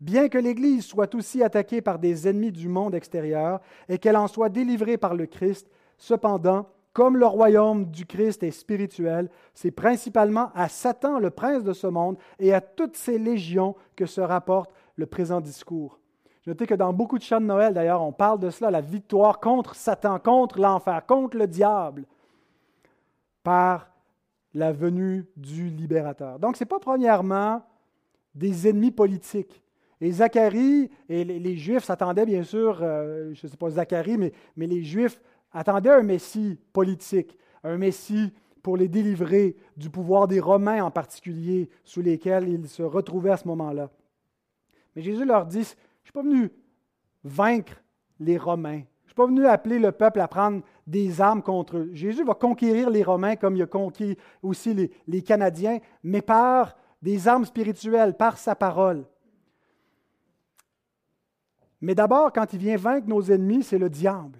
[0.00, 4.26] Bien que l'Église soit aussi attaquée par des ennemis du monde extérieur et qu'elle en
[4.26, 5.70] soit délivrée par le Christ,
[6.02, 11.72] Cependant, comme le royaume du Christ est spirituel, c'est principalement à Satan, le prince de
[11.72, 16.00] ce monde, et à toutes ses légions que se rapporte le présent discours.
[16.44, 19.38] Notez que dans beaucoup de chants de Noël, d'ailleurs, on parle de cela, la victoire
[19.38, 22.04] contre Satan, contre l'enfer, contre le diable,
[23.44, 23.88] par
[24.54, 26.40] la venue du libérateur.
[26.40, 27.62] Donc, ce n'est pas premièrement
[28.34, 29.62] des ennemis politiques.
[30.00, 34.32] Et Zacharie et les, Juifs s'attendaient, bien sûr, euh, je ne sais pas Zacharie, mais,
[34.56, 35.20] mais les Juifs
[35.52, 38.32] attendaient un Messie politique, un Messie
[38.62, 43.36] pour les délivrer du pouvoir des Romains en particulier, sous lesquels ils se retrouvaient à
[43.36, 43.90] ce moment-là.
[44.94, 46.50] Mais Jésus leur dit, je ne suis pas venu
[47.24, 47.82] vaincre
[48.20, 48.82] les Romains.
[49.04, 51.90] Je ne suis pas venu appeler le peuple à prendre des armes contre eux.
[51.92, 57.26] Jésus va conquérir les Romains comme il a conquis aussi les Canadiens, mais par des
[57.28, 59.04] armes spirituelles, par sa parole.
[61.80, 64.38] Mais d'abord, quand il vient vaincre nos ennemis, c'est le diable,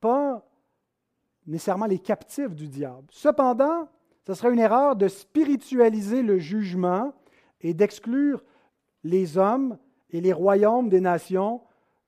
[0.00, 0.44] pas
[1.46, 3.06] nécessairement les captifs du diable.
[3.10, 3.88] Cependant,
[4.26, 7.14] ce serait une erreur de spiritualiser le jugement
[7.60, 8.44] et d'exclure
[9.04, 9.78] les hommes
[10.10, 11.62] et les royaumes des nations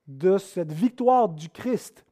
[0.07, 2.05] de cette victoire du Christ.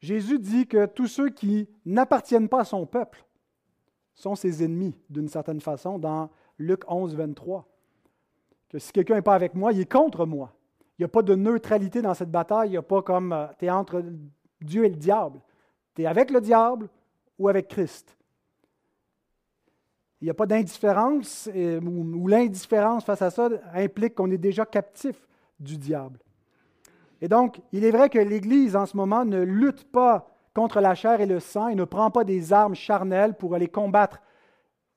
[0.00, 3.24] Jésus dit que tous ceux qui n'appartiennent pas à son peuple
[4.14, 7.66] sont ses ennemis, d'une certaine façon, dans Luc 11, 23.
[8.68, 10.54] Que si quelqu'un n'est pas avec moi, il est contre moi.
[10.98, 12.68] Il n'y a pas de neutralité dans cette bataille.
[12.68, 14.02] Il n'y a pas comme euh, tu es entre
[14.66, 15.40] Dieu et le diable.
[15.94, 16.88] Tu es avec le diable
[17.38, 18.16] ou avec Christ.
[20.20, 24.64] Il n'y a pas d'indifférence euh, ou, l'indifférence face à ça implique qu'on est déjà
[24.64, 25.16] captif
[25.60, 26.18] du diable.
[27.20, 30.94] Et donc, il est vrai que l'Église en ce moment ne lutte pas contre la
[30.94, 34.20] chair et le sang et ne prend pas des armes charnelles pour aller combattre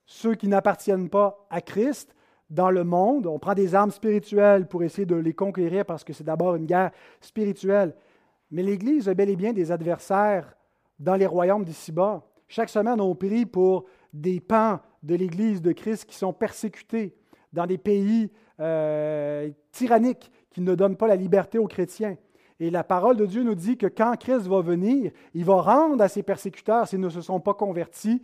[0.06, 2.16] ceux qui n'appartiennent pas à Christ
[2.50, 3.28] dans le monde.
[3.28, 6.66] On prend des armes spirituelles pour essayer de les conquérir parce que c'est d'abord une
[6.66, 6.92] guerre
[7.22, 7.94] spirituelle.
[8.52, 10.56] Mais l'Église a bel et bien des adversaires
[11.00, 12.24] dans les royaumes d'ici-bas.
[12.48, 17.16] Chaque semaine, on prie pour des pans de l'Église de Christ qui sont persécutés
[17.54, 22.18] dans des pays euh, tyranniques qui ne donnent pas la liberté aux chrétiens.
[22.60, 26.04] Et la parole de Dieu nous dit que quand Christ va venir, il va rendre
[26.04, 28.22] à ses persécuteurs, s'ils ne se sont pas convertis,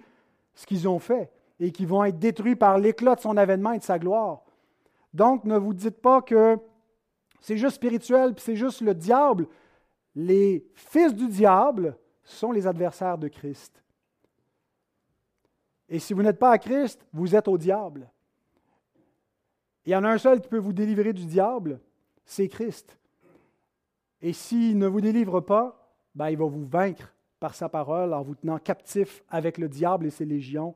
[0.54, 3.80] ce qu'ils ont fait, et qui vont être détruits par l'éclat de son avènement et
[3.80, 4.42] de sa gloire.
[5.14, 6.58] Donc, ne vous dites pas que
[7.40, 9.48] c'est juste spirituel, puis c'est juste le diable.
[10.16, 13.84] Les fils du diable sont les adversaires de Christ.
[15.90, 18.10] Et si vous n'êtes pas à Christ, vous êtes au diable.
[19.86, 21.80] Il y en a un seul qui peut vous délivrer du diable,
[22.26, 22.98] c'est Christ.
[24.22, 28.24] Et s'il ne vous délivre pas, ben, il va vous vaincre par sa parole en
[28.24, 30.74] vous tenant captif avec le diable et ses légions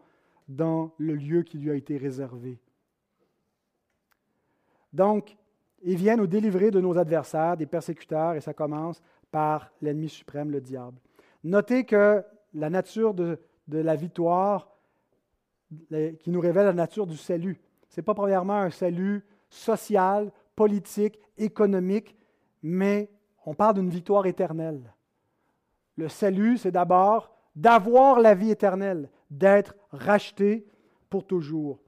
[0.48, 2.60] dans le lieu qui lui a été réservé.
[4.94, 5.36] Donc,
[5.82, 9.02] il vient nous délivrer de nos adversaires, des persécuteurs, et ça commence
[9.32, 10.98] par l'ennemi suprême, le diable.
[11.44, 12.24] Notez que
[12.54, 14.70] la nature de, la victoire
[15.70, 17.62] qui nous révèle la nature du salut.
[17.90, 22.16] Ce n'est pas premièrement un salut social, politique, économique,
[22.62, 23.10] mais
[23.46, 24.94] on parle d'une victoire éternelle.
[25.96, 30.66] Le salut, c'est d'abord d'avoir la vie éternelle, d'être racheté
[31.10, 31.80] pour toujours.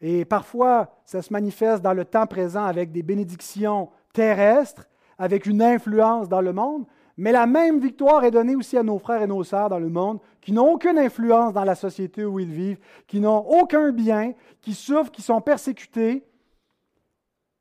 [0.00, 4.86] Et parfois, ça se manifeste dans le temps présent avec des bénédictions terrestres,
[5.18, 6.86] avec une influence dans le monde,
[7.16, 9.88] mais la même victoire est donnée aussi à nos frères et nos sœurs dans le
[9.88, 14.32] monde qui n'ont aucune influence dans la société où ils vivent, qui n'ont aucun bien,
[14.60, 16.24] qui souffrent, qui sont persécutés,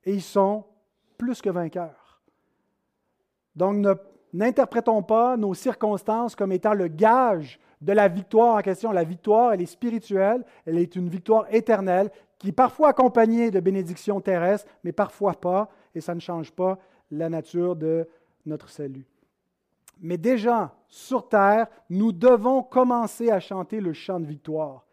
[0.06, 0.66] et ils sont
[1.18, 2.22] plus que vainqueurs.
[3.56, 3.86] Donc
[4.34, 8.92] n'interprétons pas nos circonstances comme étant le gage de la victoire en question.
[8.92, 13.60] La victoire, elle est spirituelle, elle est une victoire éternelle qui est parfois accompagnée de
[13.60, 16.78] bénédictions terrestres, mais parfois pas, et ça ne change pas
[17.18, 18.08] la nature de
[18.46, 19.06] notre salut.
[20.02, 24.86] Mais déjà, sur terre, nous devons commencer à chanter le chant de victoire.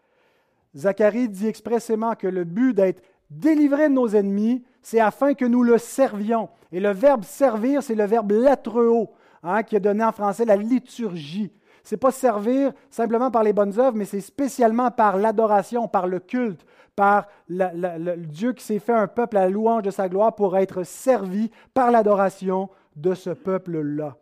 [0.77, 5.63] Zacharie dit expressément que le but d'être délivré de nos ennemis, c'est afin que nous
[5.63, 6.49] le servions.
[6.73, 9.11] Et le verbe servir, c'est le verbe latreo,
[9.43, 11.53] hein, qui est donné en français la liturgie.
[11.83, 16.07] Ce n'est pas servir simplement par les bonnes œuvres, mais c'est spécialement par l'adoration, par
[16.07, 16.65] le culte,
[16.97, 20.57] par le Dieu qui s'est fait un peuple à la louange de sa gloire pour
[20.57, 24.17] être servi par l'adoration de ce peuple-là.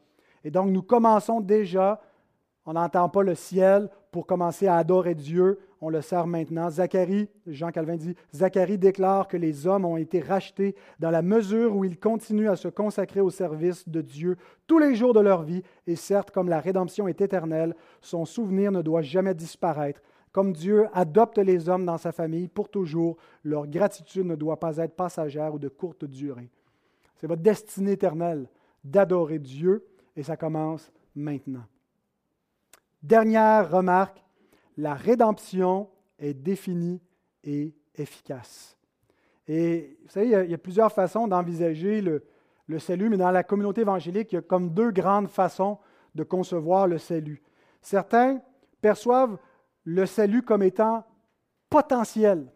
[0.45, 2.01] Et donc, nous commençons déjà,
[2.65, 6.71] on n'entend pas le ciel pour commencer à adorer Dieu, on le sert maintenant.
[6.71, 11.77] Zacharie, Jean Calvin dit, Zacharie déclare que les hommes ont été rachetés dans la mesure
[11.77, 15.43] où ils continuent à se consacrer au service de Dieu tous les jours de leur
[15.43, 20.01] vie, et certes, comme la rédemption est éternelle, son souvenir ne doit jamais disparaître.
[20.33, 24.77] Comme Dieu adopte les hommes dans sa famille pour toujours, leur gratitude ne doit pas
[24.79, 26.51] être passagère ou de courte durée.
[27.17, 28.49] C'est votre destinée éternelle
[28.85, 29.85] d'adorer Dieu
[30.17, 31.65] et ça commence maintenant.
[33.03, 34.25] Dernière remarque,
[34.77, 37.01] la rédemption est définie
[37.45, 38.77] et efficace.
[39.47, 43.81] Et vous savez, il y a, plusieurs façons d'envisager le, salut, mais dans la communauté
[43.81, 45.79] évangélique, il y a comme deux grandes façons
[46.15, 47.43] de concevoir le salut.
[47.81, 48.41] Certains
[48.81, 49.39] perçoivent
[49.91, 51.03] le salut comme étant
[51.71, 52.53] potentiel,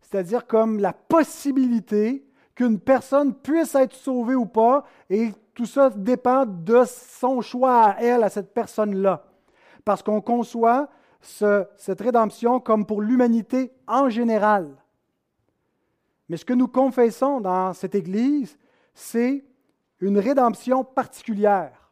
[0.00, 6.46] c'est-à-dire comme la possibilité qu'une personne puisse être sauvée ou pas, et tout ça dépend
[6.46, 9.24] de son choix à elle, à cette personne-là.
[9.84, 10.88] Parce qu'on conçoit
[11.20, 14.70] cette rédemption comme pour l'humanité en général.
[16.28, 18.56] Mais ce que nous confessons dans cette Église,
[18.94, 19.44] c'est
[19.98, 21.90] une rédemption particulière.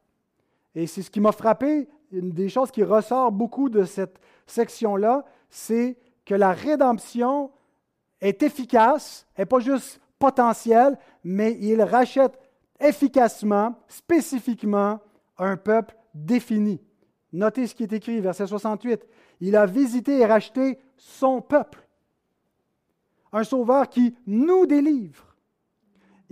[0.76, 4.20] Et c'est ce qui m'a frappé, une des choses qui ressort beaucoup de cette
[4.50, 7.50] section-là, c'est que la rédemption
[8.20, 12.38] est efficace, n'est pas juste potentielle, mais il rachète
[12.78, 15.00] efficacement, spécifiquement,
[15.38, 16.80] un peuple défini.
[17.32, 19.06] Notez ce qui est écrit, verset 68.
[19.40, 21.86] Il a visité et racheté son peuple.
[23.32, 25.29] Un sauveur qui nous délivre.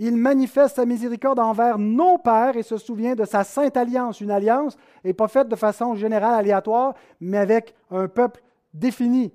[0.01, 4.21] Il manifeste sa miséricorde envers nos pères et se souvient de sa sainte alliance.
[4.21, 8.41] Une alliance n'est pas faite de façon générale, aléatoire, mais avec un peuple
[8.73, 9.33] défini,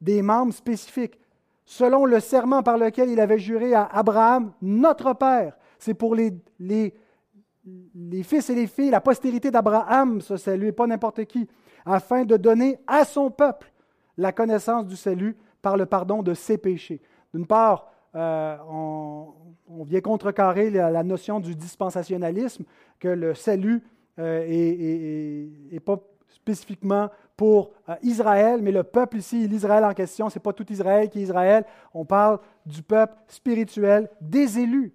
[0.00, 1.18] des membres spécifiques,
[1.66, 5.54] selon le serment par lequel il avait juré à Abraham, notre Père.
[5.78, 6.32] C'est pour les,
[8.22, 11.46] fils et les filles, la postérité d'Abraham, ce salut, et pas n'importe qui,
[11.84, 13.70] afin de donner à son peuple
[14.16, 17.02] la connaissance du salut par le pardon de ses péchés.
[17.34, 19.34] D'une part, euh, on,
[19.84, 22.64] vient contrecarrer la, notion du dispensationalisme,
[22.98, 23.82] que le salut
[24.18, 24.24] n'est
[25.74, 30.42] euh, pas spécifiquement pour euh, Israël, mais le peuple ici, l'Israël en question, ce n'est
[30.42, 31.64] pas tout Israël qui est Israël.
[31.92, 34.92] On parle du peuple spirituel, des élus,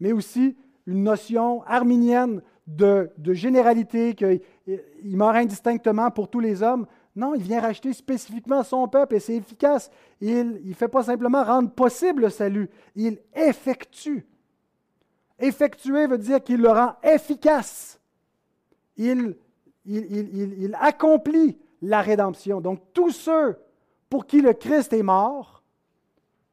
[0.00, 0.56] mais aussi
[0.86, 6.86] une notion arminienne de, généralité, qu'il meurt indistinctement pour tous les hommes.
[7.16, 9.90] Non, il vient racheter spécifiquement son peuple et c'est efficace.
[10.20, 14.26] Il ne fait pas simplement rendre possible le salut, il effectue.
[15.38, 18.00] Effectuer veut dire qu'il le rend efficace.
[18.96, 19.36] il,
[20.80, 22.60] accomplit la rédemption.
[22.60, 23.58] Donc tous ceux
[24.08, 25.62] pour qui le Christ est mort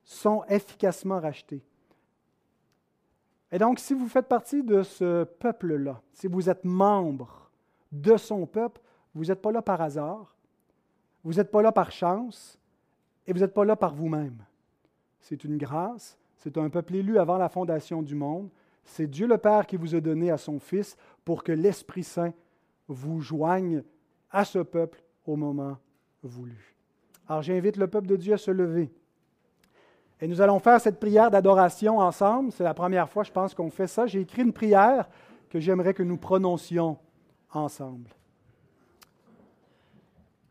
[0.04, 1.64] sont efficacement rachetés.
[3.52, 7.52] Et donc, si vous faites partie de ce peuple-là, si vous êtes membre
[7.92, 8.82] de son peuple,
[9.14, 10.36] vous n'êtes pas là par hasard,
[11.24, 12.60] vous n'êtes pas là par chance,
[13.28, 14.38] et vous n'êtes pas là par vous-même.
[15.20, 18.50] C'est une grâce, c'est un peuple élu avant la fondation du monde,
[18.84, 22.34] c'est Dieu le Père qui vous a donné à son Fils pour que l'Esprit Saint
[22.88, 23.84] vous joigne
[24.32, 25.78] à ce peuple au moment
[26.24, 26.76] voulu.
[27.28, 28.92] Alors j'invite le peuple de Dieu à se lever.
[30.20, 32.52] Et nous allons faire cette prière d'adoration ensemble.
[32.52, 34.06] C'est la première fois, je pense, qu'on fait ça.
[34.06, 35.10] J'ai écrit une prière
[35.50, 36.98] que j'aimerais que nous prononcions
[37.52, 38.10] ensemble.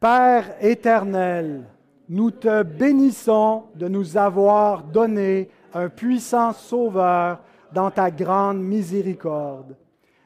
[0.01, 1.67] Père éternel,
[2.09, 7.41] nous te bénissons de nous avoir donné un puissant Sauveur
[7.75, 9.77] dans ta grande miséricorde.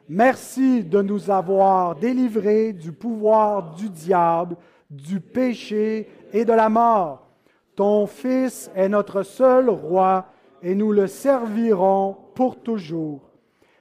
[0.09, 4.57] Merci de nous avoir délivrés du pouvoir du diable,
[4.89, 7.27] du péché et de la mort.
[7.75, 10.27] Ton Fils est notre seul roi
[10.63, 13.29] et nous le servirons pour toujours.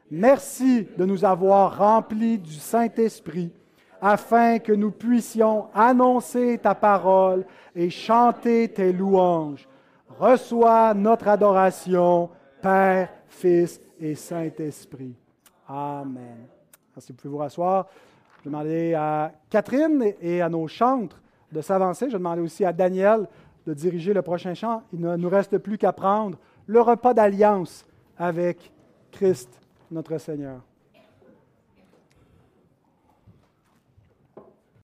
[0.09, 3.51] Merci de nous avoir remplis du Saint-Esprit
[4.05, 9.65] afin que nous puissions annoncer ta parole et chanter tes louanges.
[10.19, 12.29] Reçois notre adoration,
[12.61, 15.15] Père, Fils et Saint-Esprit.
[15.69, 16.47] Amen.
[16.97, 17.87] Si vous pouvez vous rasseoir,
[18.39, 21.21] je vais demander à Catherine et à nos chantres
[21.53, 22.07] de s'avancer.
[22.07, 23.25] Je vais demander aussi à Daniel
[23.65, 24.83] de diriger le prochain chant.
[24.91, 26.37] Il ne nous reste plus qu'à prendre
[26.67, 27.85] le repas d'alliance
[28.17, 28.69] avec
[29.13, 30.59] Christ, notre Seigneur.